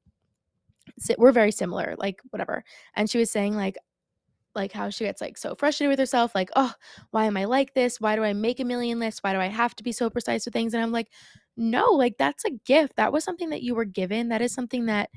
[1.18, 2.64] we're very similar, like whatever.
[2.96, 3.78] And she was saying, like,
[4.56, 6.74] like how she gets like so frustrated with herself, like, oh,
[7.12, 8.02] why am I like this?
[8.02, 9.22] Why do I make a million lists?
[9.22, 10.74] Why do I have to be so precise with things?
[10.74, 11.10] And I'm like,
[11.56, 12.96] no, like that's a gift.
[12.96, 14.30] That was something that you were given.
[14.30, 15.10] That is something that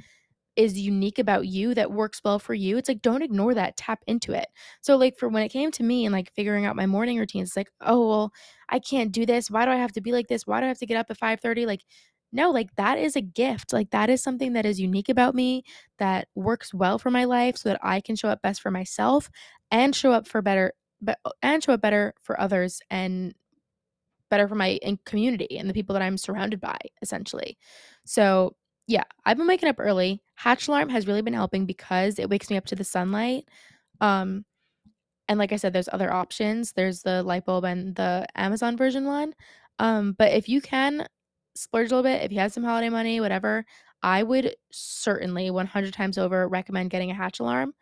[0.61, 2.77] is unique about you that works well for you.
[2.77, 4.47] It's like don't ignore that, tap into it.
[4.83, 7.49] So like for when it came to me and like figuring out my morning routines,
[7.51, 8.33] it's like, "Oh, well,
[8.69, 9.51] I can't do this.
[9.51, 10.47] Why do I have to be like this?
[10.47, 11.85] Why do I have to get up at 5:30?" Like
[12.33, 13.73] no, like that is a gift.
[13.73, 15.65] Like that is something that is unique about me
[15.99, 19.31] that works well for my life so that I can show up best for myself
[19.71, 23.35] and show up for better but and show up better for others and
[24.31, 27.59] better for my community and the people that I'm surrounded by, essentially.
[28.05, 28.57] So,
[28.87, 30.23] yeah, I've been waking up early.
[30.43, 33.47] Hatch alarm has really been helping because it wakes me up to the sunlight.
[34.01, 34.45] Um,
[35.29, 36.73] and like I said, there's other options.
[36.73, 39.35] There's the light bulb and the Amazon version one.
[39.79, 41.07] Um, but if you can
[41.55, 43.65] splurge a little bit, if you have some holiday money, whatever,
[44.03, 47.75] I would certainly 100 times over recommend getting a Hatch alarm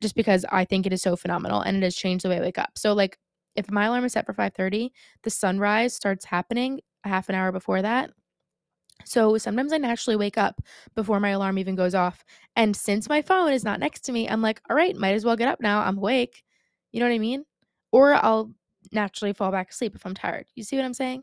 [0.00, 2.42] just because I think it is so phenomenal and it has changed the way I
[2.42, 2.70] wake up.
[2.76, 3.18] So like
[3.56, 4.90] if my alarm is set for 5:30,
[5.24, 8.10] the sunrise starts happening a half an hour before that.
[9.04, 10.60] So sometimes I naturally wake up
[10.94, 12.24] before my alarm even goes off.
[12.56, 15.24] And since my phone is not next to me, I'm like, all right, might as
[15.24, 15.80] well get up now.
[15.80, 16.42] I'm awake.
[16.92, 17.44] You know what I mean?
[17.92, 18.52] Or I'll
[18.92, 20.46] naturally fall back asleep if I'm tired.
[20.54, 21.22] You see what I'm saying?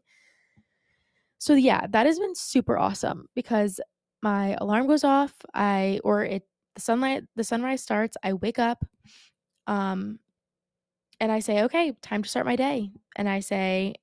[1.37, 3.79] So yeah, that has been super awesome because
[4.21, 6.43] my alarm goes off, I or it
[6.75, 8.83] the sunlight the sunrise starts, I wake up,
[9.67, 10.19] um,
[11.19, 13.95] and I say, "Okay, time to start my day." And I say,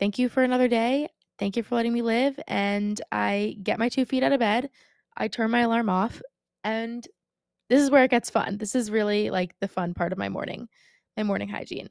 [0.00, 1.08] "Thank you for another day.
[1.40, 4.70] Thank you for letting me live." And I get my 2 feet out of bed,
[5.16, 6.22] I turn my alarm off,
[6.64, 7.06] and
[7.70, 8.58] this is where it gets fun.
[8.58, 10.68] This is really, like, the fun part of my morning
[11.16, 11.90] my morning hygiene.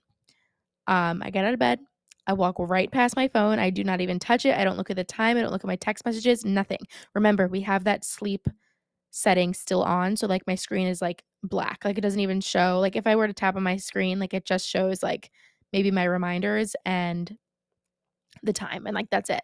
[0.87, 1.79] Um, I get out of bed,
[2.27, 4.89] I walk right past my phone, I do not even touch it, I don't look
[4.91, 6.79] at the time, I don't look at my text messages, nothing.
[7.15, 8.47] Remember, we have that sleep
[9.11, 12.79] setting still on, so, like, my screen is, like, black, like, it doesn't even show
[12.81, 15.31] like, if I were to tap on my screen, like, it just shows, like,
[15.73, 17.37] maybe my reminders and
[18.43, 19.41] the time, and, like, that's it.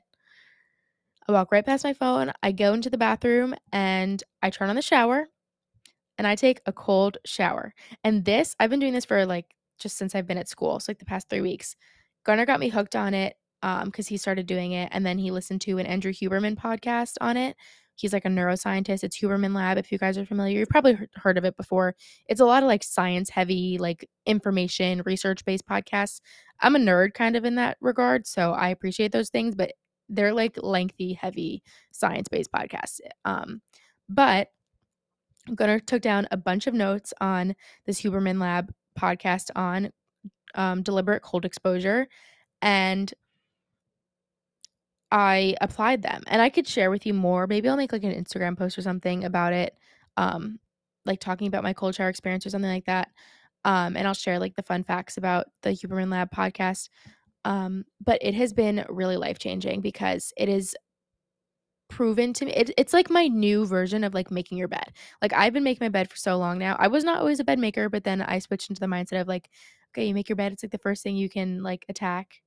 [1.28, 4.76] I walk right past my phone, I go into the bathroom, and I turn on
[4.76, 5.28] the shower,
[6.18, 7.74] and I take a cold shower,
[8.04, 9.48] and this I've been doing this for, like,
[9.80, 11.76] just since I've been at school, so, like, the past 3 weeks.
[12.26, 15.32] Gunnar got me hooked on it, um, because he started doing it, and then he
[15.32, 17.56] listened to an Andrew Huberman podcast on it.
[17.96, 19.04] He's like a neuroscientist.
[19.04, 19.78] It's Huberman Lab.
[19.78, 21.96] If you guys are familiar, you've probably heard of it before.
[22.28, 26.20] It's a lot of like science heavy, like information, research based podcasts.
[26.60, 28.28] I'm a nerd kind of in that regard.
[28.28, 29.74] So I appreciate those things, but
[30.10, 33.00] they're like lengthy, heavy science based podcasts.
[33.24, 33.62] Um,
[34.10, 34.50] but
[35.54, 39.92] Gunnar took down a bunch of notes on this Huberman Lab podcast on
[40.56, 42.08] um, deliberate cold exposure.
[42.62, 43.14] And
[45.16, 47.48] I applied them, and I could share with you more.
[47.48, 49.78] Maybe I'll make, like, an Instagram post or something about it,
[50.18, 50.60] um,
[51.06, 53.10] like, talking about my cold shower experience or something like that,
[53.66, 56.90] um, and I'll share, like, the fun facts about the Huberman Lab podcast,
[57.46, 60.76] um, but it has been really life-changing because it is
[61.90, 64.92] proven to me it, it's like my new version of like making your bed.
[65.22, 66.76] Like i've been making my bed for so long now.
[66.80, 69.28] I was not always a bed maker but then i switched into the mindset of
[69.28, 69.50] like
[69.94, 72.42] okay you make your bed it's like the first thing you can like attack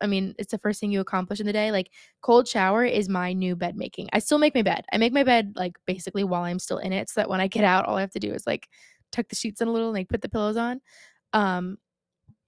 [0.00, 1.70] I mean, it's the first thing you accomplish in the day.
[1.70, 1.90] Like
[2.22, 4.08] cold shower is my new bed making.
[4.12, 4.84] I still make my bed.
[4.92, 7.48] I make my bed like basically while I'm still in it so that when I
[7.48, 8.68] get out all I have to do is like
[9.12, 10.80] tuck the sheets in a little and like put the pillows on.
[11.32, 11.78] Um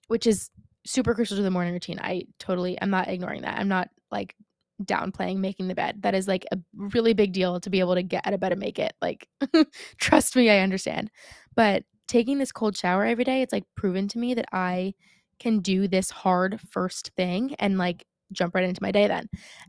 [0.09, 0.51] which is
[0.87, 1.99] super crucial to the morning routine.
[2.01, 3.59] I totally I'm not ignoring that.
[3.59, 4.35] I'm not like
[4.83, 6.03] downplaying making the bed.
[6.03, 8.53] That is like a really big deal to be able to get out of bed
[8.53, 8.95] and make it.
[9.01, 9.29] Like
[9.99, 11.11] trust me, I understand.
[11.55, 14.95] But taking this cold shower every day, it's like proven to me that I
[15.39, 19.29] can do this hard first thing and like jump right into my day then.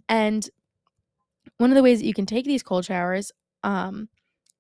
[0.10, 0.48] And
[1.58, 3.32] one of the ways that you can take these cold showers
[3.64, 4.10] um,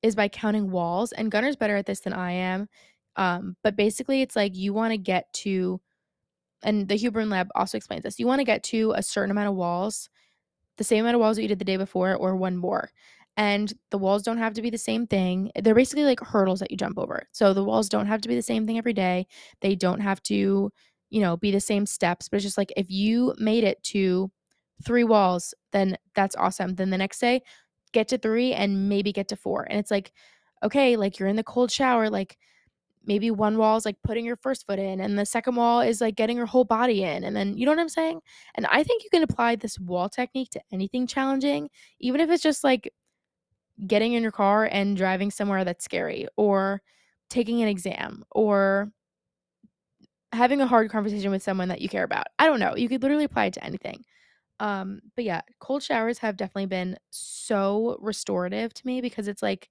[0.02, 1.12] is by counting walls.
[1.12, 2.68] And Gunnar's better at this than I am.
[3.16, 5.82] Um, but basically, it's like you want to get to,
[6.64, 8.20] and the Huberman Lab also explains this.
[8.20, 10.10] You want to get to a certain amount of walls,
[10.78, 12.92] the same amount of walls that you did the day before, or one more.
[13.36, 15.52] And the walls don't have to be the same thing.
[15.56, 17.28] They're basically like hurdles that you jump over.
[17.32, 19.28] So the walls don't have to be the same thing every day.
[19.62, 20.72] They don't have to
[21.10, 24.32] you know, be the same steps, but it's just like if you made it to
[24.84, 26.76] three walls, then that's awesome.
[26.76, 27.42] Then the next day,
[27.94, 29.64] get to three and maybe get to four.
[29.70, 30.12] And it's like,
[30.64, 32.38] okay, like you're in the cold shower, like
[33.06, 36.02] maybe one wall is like putting your first foot in, and the second wall is
[36.02, 37.24] like getting your whole body in.
[37.24, 38.20] And then, you know what I'm saying?
[38.56, 42.44] And I think you can apply this wall technique to anything challenging, even if it's
[42.44, 42.92] just like
[43.86, 46.82] getting in your car and driving somewhere that's scary, or
[47.30, 48.92] taking an exam, or
[50.34, 52.28] having a hard conversation with someone that you care about.
[52.40, 52.76] I don't know.
[52.76, 54.04] You could literally apply it to anything.
[54.60, 59.70] Um, but yeah, cold showers have definitely been so restorative to me because it's like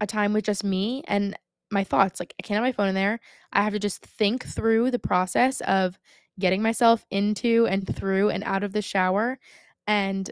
[0.00, 1.36] a time with just me and
[1.70, 2.20] my thoughts.
[2.20, 3.20] Like, I can't have my phone in there.
[3.52, 5.98] I have to just think through the process of
[6.38, 9.38] getting myself into and through and out of the shower
[9.86, 10.30] and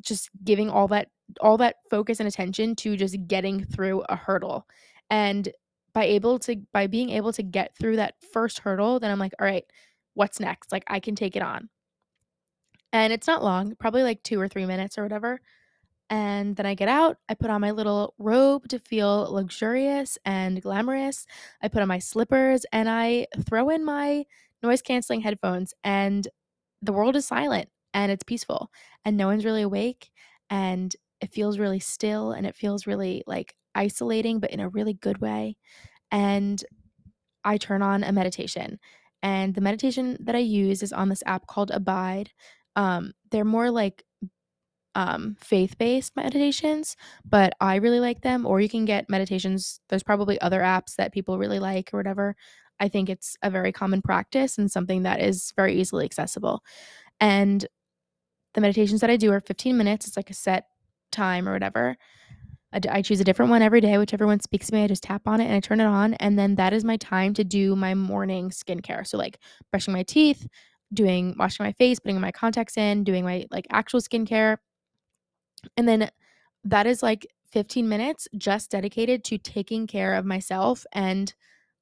[0.00, 1.08] just giving all that
[1.40, 4.66] all that focus and attention to just getting through a hurdle.
[5.10, 5.48] And
[5.92, 9.32] by able to by being able to get through that first hurdle, then I'm like,
[9.40, 9.64] "All right,
[10.14, 10.72] what's next?
[10.72, 11.68] Like I can take it on."
[12.92, 15.40] And it's not long, probably like 2 or 3 minutes or whatever.
[16.10, 20.62] And then I get out, I put on my little robe to feel luxurious and
[20.62, 21.26] glamorous.
[21.62, 24.26] I put on my slippers and I throw in my
[24.62, 26.28] noise canceling headphones and
[26.82, 28.70] the world is silent and it's peaceful
[29.04, 30.10] and no one's really awake
[30.50, 34.94] and it feels really still and it feels really like isolating but in a really
[34.94, 35.56] good way.
[36.10, 36.62] And
[37.44, 38.78] I turn on a meditation.
[39.22, 42.30] And the meditation that I use is on this app called Abide.
[42.76, 44.04] Um, they're more like
[44.94, 48.46] um, faith-based meditations, but I really like them.
[48.46, 49.80] Or you can get meditations.
[49.88, 52.34] There's probably other apps that people really like or whatever.
[52.80, 56.62] I think it's a very common practice and something that is very easily accessible.
[57.20, 57.66] And
[58.54, 60.06] the meditations that I do are 15 minutes.
[60.06, 60.66] It's like a set
[61.12, 61.96] time or whatever.
[62.72, 64.84] I, choose a different one every day, whichever one speaks to me.
[64.84, 66.14] I just tap on it and I turn it on.
[66.14, 69.06] And then that is my time to do my morning skincare.
[69.06, 69.38] So, like
[69.72, 70.46] brushing my teeth,
[70.92, 74.58] doing washing my face, putting my contacts in, doing my like actual skincare.
[75.76, 76.10] And then
[76.64, 81.34] that is like 15 minutes just dedicated to taking care of myself and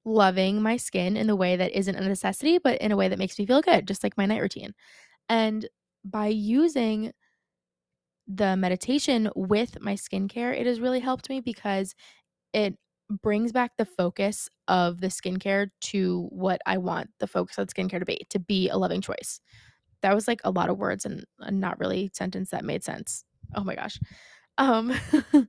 [0.05, 3.19] loving my skin in the way that isn't a necessity, but in a way that
[3.19, 4.75] makes me feel good, just like my night routine.
[5.29, 5.69] And
[6.05, 7.13] by using
[8.29, 11.95] the meditation with my skincare, it has really helped me because
[12.53, 12.77] it
[13.23, 18.01] brings back the focus of the skincare to what I want the focus of skincare
[18.01, 19.41] to be, to be a loving choice.
[20.03, 23.25] That was like a lot of words and not really sentence that made sense.
[23.55, 23.99] Oh my gosh.
[24.59, 24.93] Um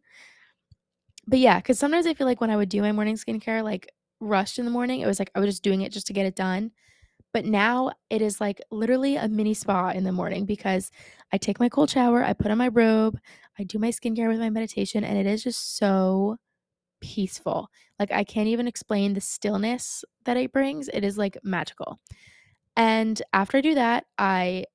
[1.27, 3.91] but yeah, cuz sometimes I feel like when I would do my morning skincare like
[4.19, 6.25] rushed in the morning, it was like I was just doing it just to get
[6.25, 6.71] it done.
[7.33, 10.89] But now it is like literally a mini spa in the morning because
[11.31, 13.19] I take my cold shower, I put on my robe,
[13.59, 16.37] I do my skincare with my meditation, and it is just so
[17.01, 17.69] peaceful.
[17.99, 20.89] Like I can't even explain the stillness that it brings.
[20.89, 21.99] It is like magical.
[22.75, 24.65] And after I do that, I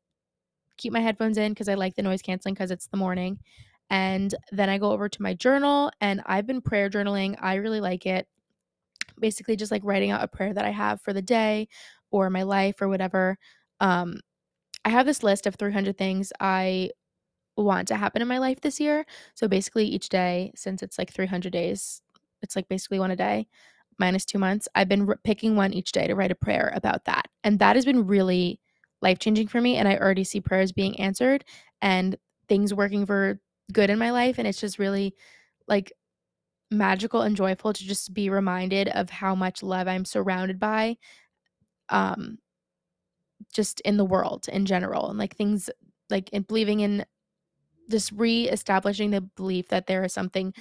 [0.77, 3.39] keep my headphones in because I like the noise canceling because it's the morning.
[3.91, 7.37] And then I go over to my journal and I've been prayer journaling.
[7.41, 8.27] I really like it.
[9.21, 11.69] Basically, just like writing out a prayer that I have for the day
[12.15, 13.37] or my life or whatever.
[13.81, 14.21] Um,
[14.85, 16.91] I have this list of 300 things I
[17.57, 19.05] want to happen in my life this year.
[19.35, 22.03] So basically, each day, since it's like 300 days,
[22.41, 23.49] it's like basically one a day
[23.99, 24.69] minus two months.
[24.77, 27.27] I've been picking one each day to write a prayer about that.
[27.43, 28.61] And that has been really
[29.03, 29.77] life changing for me.
[29.77, 31.45] And I already see prayers being answered
[31.83, 32.17] and
[32.49, 33.41] things working for
[33.73, 34.39] good in my life.
[34.39, 35.15] And it's just really
[35.67, 35.93] like
[36.71, 40.97] magical and joyful to just be reminded of how much love I'm surrounded by
[41.91, 42.39] um
[43.53, 45.71] just in the world in general and like things
[46.11, 47.05] like in believing in
[47.91, 50.55] just re-establishing the belief that there is something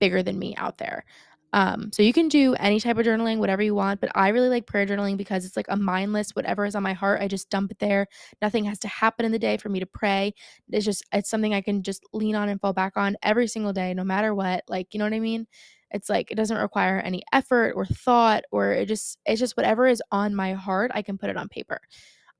[0.00, 1.04] bigger than me out there
[1.52, 4.48] um, so you can do any type of journaling, whatever you want, but I really
[4.48, 7.50] like prayer journaling because it's like a mindless, whatever is on my heart, I just
[7.50, 8.06] dump it there.
[8.40, 10.34] Nothing has to happen in the day for me to pray.
[10.70, 13.72] It's just, it's something I can just lean on and fall back on every single
[13.72, 14.64] day, no matter what.
[14.68, 15.46] Like, you know what I mean?
[15.90, 19.86] It's like it doesn't require any effort or thought, or it just, it's just whatever
[19.86, 21.80] is on my heart, I can put it on paper.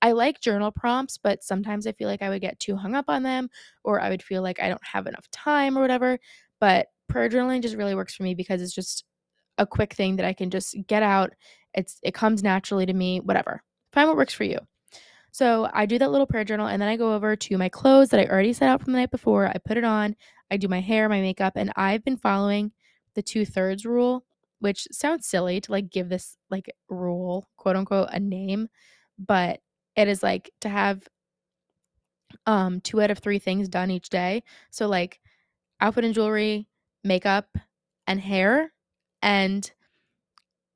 [0.03, 3.07] I like journal prompts, but sometimes I feel like I would get too hung up
[3.09, 3.51] on them,
[3.85, 6.19] or I would feel like I don't have enough time or whatever.
[6.59, 9.05] But prayer journaling just really works for me because it's just
[9.59, 11.33] a quick thing that I can just get out.
[11.75, 13.63] It's it comes naturally to me, whatever.
[13.93, 14.59] Find what works for you.
[15.33, 18.09] So I do that little prayer journal and then I go over to my clothes
[18.09, 19.47] that I already set out from the night before.
[19.47, 20.17] I put it on,
[20.51, 22.73] I do my hair, my makeup, and I've been following
[23.15, 24.25] the two thirds rule,
[24.61, 28.69] which sounds silly to like give this like rule, quote unquote, a name,
[29.19, 29.61] but
[29.97, 31.07] it is like to have
[32.47, 34.43] um two out of three things done each day.
[34.71, 35.21] So like
[35.81, 36.69] outfit and jewelry,
[37.05, 37.57] makeup,
[38.07, 38.73] and hair.
[39.23, 39.71] And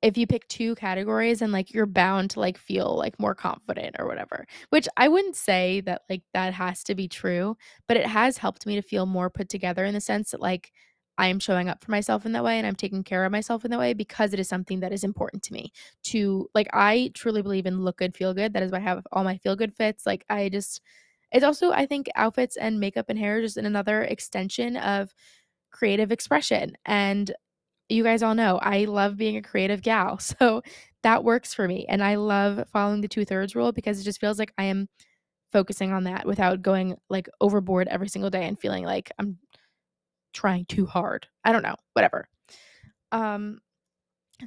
[0.01, 3.95] if you pick two categories and like you're bound to like feel like more confident
[3.97, 7.57] or whatever which i wouldn't say that like that has to be true
[7.87, 10.71] but it has helped me to feel more put together in the sense that like
[11.17, 13.65] i am showing up for myself in that way and i'm taking care of myself
[13.65, 15.71] in that way because it is something that is important to me
[16.03, 19.05] to like i truly believe in look good feel good that is why i have
[19.11, 20.81] all my feel good fits like i just
[21.31, 25.13] it's also i think outfits and makeup and hair just another extension of
[25.71, 26.77] creative expression.
[26.85, 27.31] And
[27.89, 30.19] you guys all know I love being a creative gal.
[30.39, 30.63] So
[31.03, 31.85] that works for me.
[31.87, 34.89] And I love following the two thirds rule because it just feels like I am
[35.51, 39.37] focusing on that without going like overboard every single day and feeling like I'm
[40.35, 41.27] trying too hard.
[41.43, 42.27] I don't know, whatever.
[43.11, 43.61] Um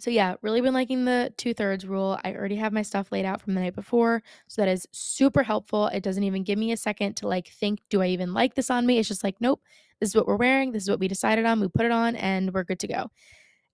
[0.01, 2.19] So yeah, really been liking the two-thirds rule.
[2.23, 5.43] I already have my stuff laid out from the night before, so that is super
[5.43, 5.87] helpful.
[5.87, 8.71] It doesn't even give me a second to like think, do I even like this
[8.71, 8.99] on me?
[8.99, 9.63] It's just like, nope,
[9.99, 12.17] this is what we're wearing, this is what we decided on, we put it on,
[12.17, 13.11] and we're good to go.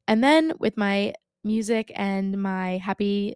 [0.06, 3.34] And then with my music and my happy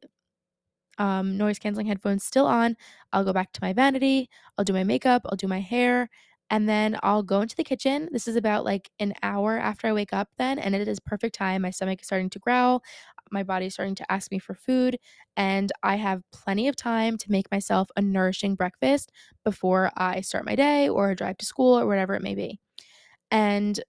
[0.98, 2.76] um, noise canceling headphones still on.
[3.12, 4.28] I'll go back to my vanity.
[4.56, 5.22] I'll do my makeup.
[5.26, 6.10] I'll do my hair.
[6.50, 8.08] And then I'll go into the kitchen.
[8.12, 11.34] This is about like an hour after I wake up, then, and it is perfect
[11.34, 11.62] time.
[11.62, 12.82] My stomach is starting to growl.
[13.30, 14.98] My body is starting to ask me for food.
[15.36, 19.12] And I have plenty of time to make myself a nourishing breakfast
[19.44, 22.58] before I start my day or drive to school or whatever it may be.
[23.30, 23.80] And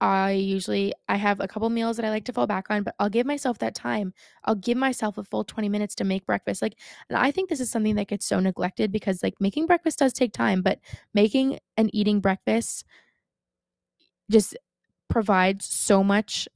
[0.00, 2.94] I usually I have a couple meals that I like to fall back on, but
[2.98, 4.14] I'll give myself that time.
[4.44, 6.62] I'll give myself a full 20 minutes to make breakfast.
[6.62, 6.76] Like,
[7.10, 10.12] and I think this is something that gets so neglected because like making breakfast does
[10.14, 10.78] take time, but
[11.12, 12.84] making and eating breakfast
[14.30, 14.56] just
[15.08, 16.48] provides so much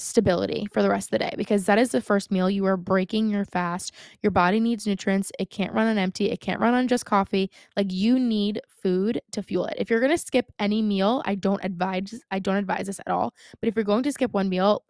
[0.00, 2.76] stability for the rest of the day because that is the first meal you are
[2.76, 3.92] breaking your fast.
[4.22, 5.30] Your body needs nutrients.
[5.38, 6.30] It can't run on empty.
[6.30, 7.50] It can't run on just coffee.
[7.76, 9.74] Like you need food to fuel it.
[9.78, 13.08] If you're going to skip any meal, I don't advise I don't advise this at
[13.08, 13.34] all.
[13.60, 14.84] But if you're going to skip one meal,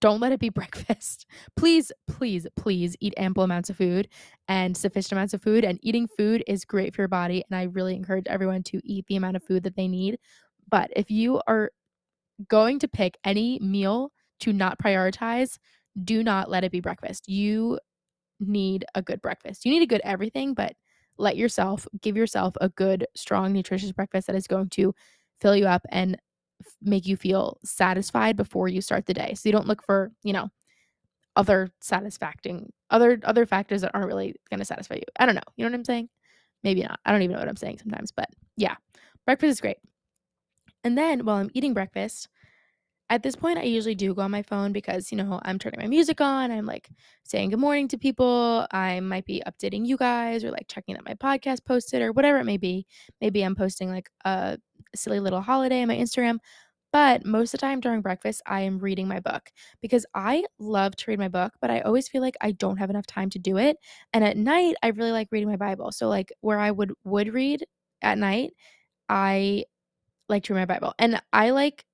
[0.00, 1.26] don't let it be breakfast.
[1.56, 4.08] Please, please, please eat ample amounts of food
[4.48, 5.64] and sufficient amounts of food.
[5.64, 7.44] And eating food is great for your body.
[7.48, 10.18] And I really encourage everyone to eat the amount of food that they need.
[10.68, 11.70] But if you are
[12.48, 15.58] going to pick any meal to not prioritize,
[16.04, 17.28] do not let it be breakfast.
[17.28, 17.78] You
[18.40, 19.64] need a good breakfast.
[19.64, 20.74] You need a good everything, but
[21.18, 24.94] let yourself give yourself a good, strong, nutritious breakfast that is going to
[25.40, 26.16] fill you up and
[26.60, 29.32] f- make you feel satisfied before you start the day.
[29.34, 30.50] So you don't look for, you know,
[31.36, 35.02] other satisfying other other factors that aren't really going to satisfy you.
[35.18, 35.40] I don't know.
[35.56, 36.08] You know what I'm saying?
[36.62, 36.98] Maybe not.
[37.04, 38.76] I don't even know what I'm saying sometimes, but yeah.
[39.26, 39.78] Breakfast is great.
[40.84, 42.28] And then while I'm eating breakfast,
[43.08, 45.80] at this point, I usually do go on my phone because, you know, I'm turning
[45.80, 46.50] my music on.
[46.50, 46.88] I'm like
[47.24, 48.66] saying good morning to people.
[48.72, 52.38] I might be updating you guys or like checking that my podcast posted or whatever
[52.38, 52.86] it may be.
[53.20, 54.58] Maybe I'm posting like a
[54.94, 56.38] silly little holiday on my Instagram.
[56.92, 59.50] But most of the time during breakfast, I am reading my book
[59.82, 62.90] because I love to read my book, but I always feel like I don't have
[62.90, 63.76] enough time to do it.
[64.14, 65.92] And at night, I really like reading my Bible.
[65.92, 67.66] So like where I would would read
[68.02, 68.52] at night,
[69.08, 69.64] I
[70.28, 70.94] like to read my Bible.
[70.98, 71.85] And I like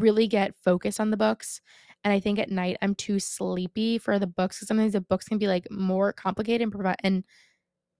[0.00, 1.60] really get focused on the books.
[2.02, 5.26] And I think at night I'm too sleepy for the books because sometimes the books
[5.26, 7.24] can be like more complicated and provide and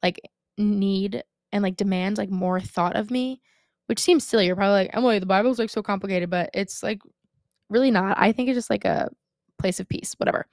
[0.03, 0.21] like
[0.59, 3.41] need and like demand like more thought of me,
[3.87, 4.47] which seems silly.
[4.47, 7.01] You're probably like, Emily, the Bible's like so complicated, but it's like
[7.71, 8.19] really not.
[8.19, 9.09] I think it's just like a
[9.59, 10.47] place of peace, whatever.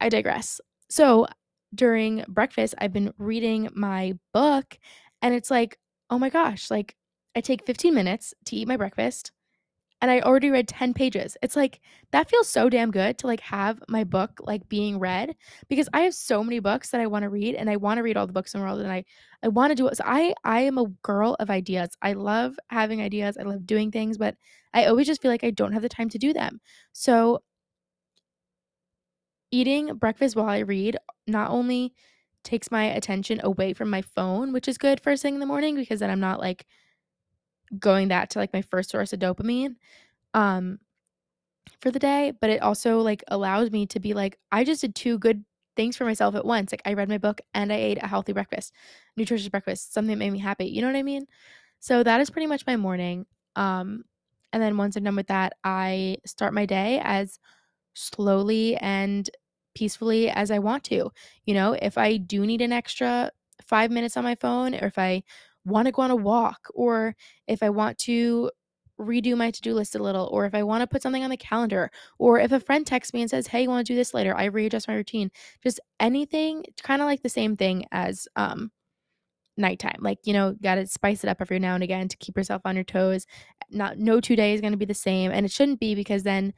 [0.00, 0.60] I digress.
[0.88, 1.26] So
[1.74, 4.78] during breakfast, I've been reading my book,
[5.22, 6.96] and it's like, oh my gosh, like
[7.36, 9.32] I take 15 minutes to eat my breakfast
[10.00, 11.36] and I already read 10 pages.
[11.42, 11.80] It's like
[12.12, 15.36] that feels so damn good to like have my book like being read
[15.68, 18.02] because I have so many books that I want to read and I want to
[18.02, 19.04] read all the books in the world and I
[19.42, 19.96] I want to do it.
[19.96, 21.90] So I I am a girl of ideas.
[22.02, 23.36] I love having ideas.
[23.38, 24.36] I love doing things, but
[24.74, 26.60] I always just feel like I don't have the time to do them.
[26.92, 27.42] So
[29.50, 30.96] eating breakfast while I read
[31.26, 31.94] not only
[32.42, 35.74] takes my attention away from my phone, which is good first thing in the morning
[35.74, 36.66] because then I'm not like
[37.78, 39.76] going that to like my first source of dopamine
[40.34, 40.78] um
[41.80, 44.94] for the day, but it also like allows me to be like I just did
[44.94, 45.44] two good
[45.76, 46.72] things for myself at once.
[46.72, 48.72] Like I read my book and I ate a healthy breakfast,
[49.16, 50.66] nutritious breakfast, something that made me happy.
[50.66, 51.26] You know what I mean?
[51.80, 53.26] So that is pretty much my morning.
[53.56, 54.04] Um
[54.52, 57.38] and then once I'm done with that, I start my day as
[57.94, 59.30] slowly and
[59.74, 61.10] peacefully as I want to.
[61.46, 63.30] You know, if I do need an extra
[63.66, 65.22] 5 minutes on my phone or if I
[65.64, 67.14] want to go on a walk or
[67.46, 68.50] if I want to
[69.00, 71.36] redo my to-do list a little or if I want to put something on the
[71.36, 74.14] calendar or if a friend texts me and says, "Hey, you want to do this
[74.14, 75.30] later?" I readjust my routine.
[75.62, 78.70] Just anything kind of like the same thing as um
[79.56, 79.98] nighttime.
[80.00, 82.62] Like, you know, got to spice it up every now and again to keep yourself
[82.64, 83.26] on your toes.
[83.70, 86.22] Not no two days is going to be the same and it shouldn't be because
[86.22, 86.54] then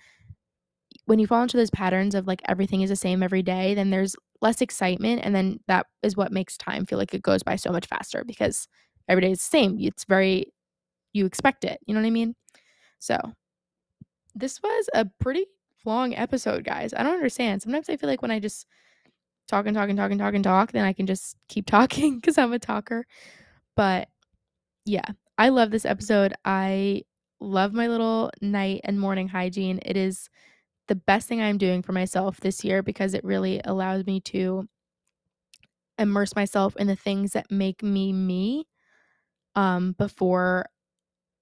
[1.07, 3.91] when you fall into those patterns of like everything is the same every day, then
[3.91, 7.57] there's less excitement and then that is what makes time feel like it goes by
[7.57, 8.69] so much faster because
[9.09, 9.79] every day is the same.
[9.81, 10.53] It's very
[11.13, 11.79] you expect it.
[11.87, 12.35] You know what I mean?
[12.99, 13.19] So
[14.35, 15.47] this was a pretty
[15.85, 16.95] long episode, guys.
[16.95, 17.63] I don't understand.
[17.63, 18.67] Sometimes I feel like when I just
[19.49, 22.17] talk and talk and talk and talk and talk, then I can just keep talking
[22.17, 23.07] because I'm a talker.
[23.77, 24.09] But
[24.85, 25.07] yeah,
[25.39, 26.35] I love this episode.
[26.45, 27.03] I
[27.41, 29.81] love my little night and morning hygiene.
[29.85, 30.29] It is
[30.89, 34.69] the best thing I'm doing for myself this year because it really allows me to
[35.99, 38.67] immerse myself in the things that make me me
[39.55, 40.67] um before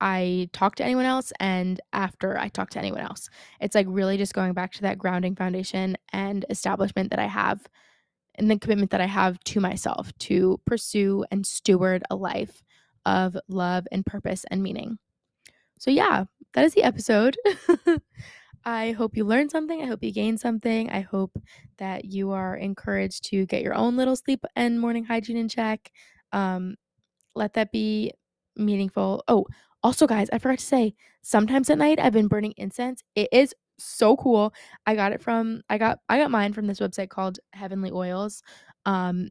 [0.01, 3.29] I talk to anyone else and after I talk to anyone else.
[3.61, 7.61] It's like really just going back to that grounding foundation and establishment that I have
[8.37, 12.63] and the commitment that I have to myself to pursue and steward a life
[13.05, 14.99] of love and purpose and meaning.
[15.79, 17.37] So, yeah, that is the episode.
[18.65, 19.83] I hope you learned something.
[19.83, 20.91] I hope you gained something.
[20.91, 21.39] I hope
[21.79, 25.91] that you are encouraged to get your own little sleep and morning hygiene in check.
[26.33, 26.77] Um,
[27.35, 28.13] let that be
[28.57, 29.23] meaningful.
[29.29, 29.47] Oh,
[29.83, 33.03] also, guys, I forgot to say, sometimes at night I've been burning incense.
[33.15, 34.53] It is so cool.
[34.87, 38.43] I got it from I got I got mine from this website called Heavenly Oils.
[38.87, 39.29] Um,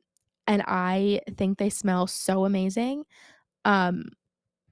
[0.48, 3.04] and I think they smell so amazing.
[3.66, 4.06] Um,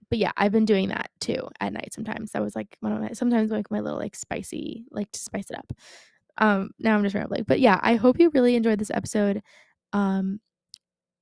[0.10, 2.32] but yeah, I've been doing that too at night sometimes.
[2.32, 5.50] That was like one of my sometimes like my little like spicy, like to spice
[5.52, 5.72] it up.
[6.40, 7.46] Um, now I'm just rambling.
[7.48, 9.42] But yeah, I hope you really enjoyed this episode.
[9.94, 10.40] Um,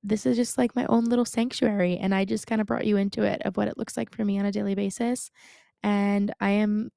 [0.06, 2.96] this is just like my own little sanctuary, and I just kind of brought you
[2.96, 5.30] into it of what it looks like for me on a daily basis.
[5.82, 6.90] And I am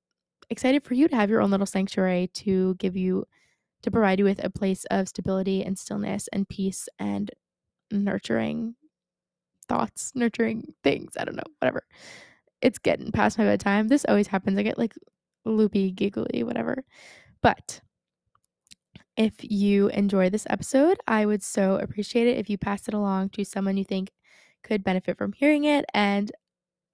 [0.49, 3.25] excited for you to have your own little sanctuary to give you
[3.81, 7.31] to provide you with a place of stability and stillness and peace and
[7.91, 8.75] nurturing
[9.67, 11.13] thoughts, nurturing things.
[11.17, 11.83] I don't know, whatever.
[12.61, 13.87] It's getting past my bedtime.
[13.87, 14.59] This always happens.
[14.59, 14.93] I get like
[15.45, 16.83] loopy, giggly, whatever.
[17.41, 17.81] But
[19.19, 23.31] if you enjoy this episode, I would so appreciate it if you pass it along
[23.31, 24.11] to someone you think
[24.63, 25.83] could benefit from hearing it.
[25.93, 26.31] And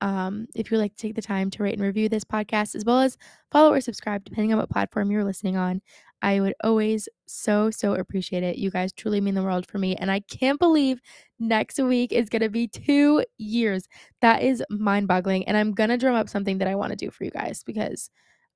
[0.01, 2.73] um, if you would like to take the time to rate and review this podcast,
[2.73, 3.15] as well as
[3.51, 5.83] follow or subscribe, depending on what platform you're listening on,
[6.23, 8.57] I would always so, so appreciate it.
[8.57, 9.95] You guys truly mean the world for me.
[9.95, 11.01] And I can't believe
[11.39, 13.87] next week is going to be two years.
[14.21, 15.47] That is mind boggling.
[15.47, 17.61] And I'm going to drum up something that I want to do for you guys
[17.63, 18.09] because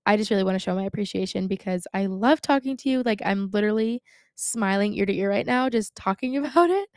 [0.10, 3.03] I just really want to show my appreciation because I love talking to you.
[3.03, 4.01] Like, I'm literally
[4.34, 6.89] smiling ear to ear right now, just talking about it.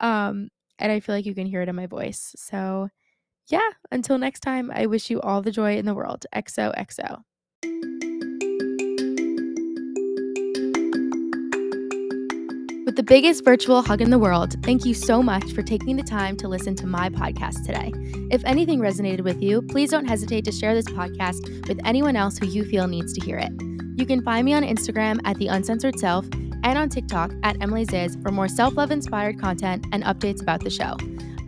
[0.00, 0.48] Um,
[0.80, 2.34] and I feel like you can hear it in my voice.
[2.36, 2.88] So,
[3.48, 6.26] yeah, until next time, I wish you all the joy in the world.
[6.34, 7.22] XOXO.
[12.86, 16.04] With the biggest virtual hug in the world, thank you so much for taking the
[16.04, 17.90] time to listen to my podcast today.
[18.30, 22.38] If anything resonated with you, please don't hesitate to share this podcast with anyone else
[22.38, 23.50] who you feel needs to hear it.
[23.96, 26.26] You can find me on Instagram at The Uncensored Self
[26.62, 30.60] and on TikTok at Emily Ziz for more self love inspired content and updates about
[30.60, 30.96] the show.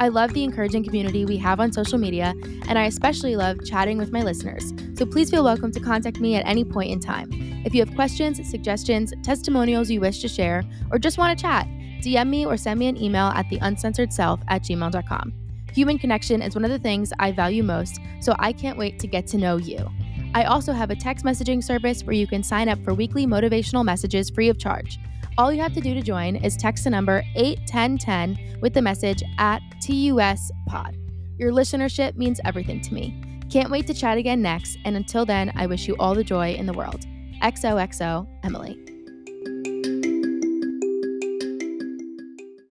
[0.00, 2.32] I love the encouraging community we have on social media,
[2.68, 4.72] and I especially love chatting with my listeners.
[4.94, 7.28] So please feel welcome to contact me at any point in time.
[7.64, 11.66] If you have questions, suggestions, testimonials you wish to share, or just want to chat,
[12.00, 15.34] DM me or send me an email at theuncensoredself at gmail.com.
[15.72, 19.08] Human connection is one of the things I value most, so I can't wait to
[19.08, 19.88] get to know you.
[20.34, 23.84] I also have a text messaging service where you can sign up for weekly motivational
[23.84, 24.98] messages free of charge.
[25.38, 29.22] All you have to do to join is text the number 81010 with the message
[29.38, 30.96] at TUS Pod.
[31.36, 33.22] Your listenership means everything to me.
[33.48, 36.54] Can't wait to chat again next, and until then, I wish you all the joy
[36.54, 37.06] in the world.
[37.40, 38.76] XOXO, Emily.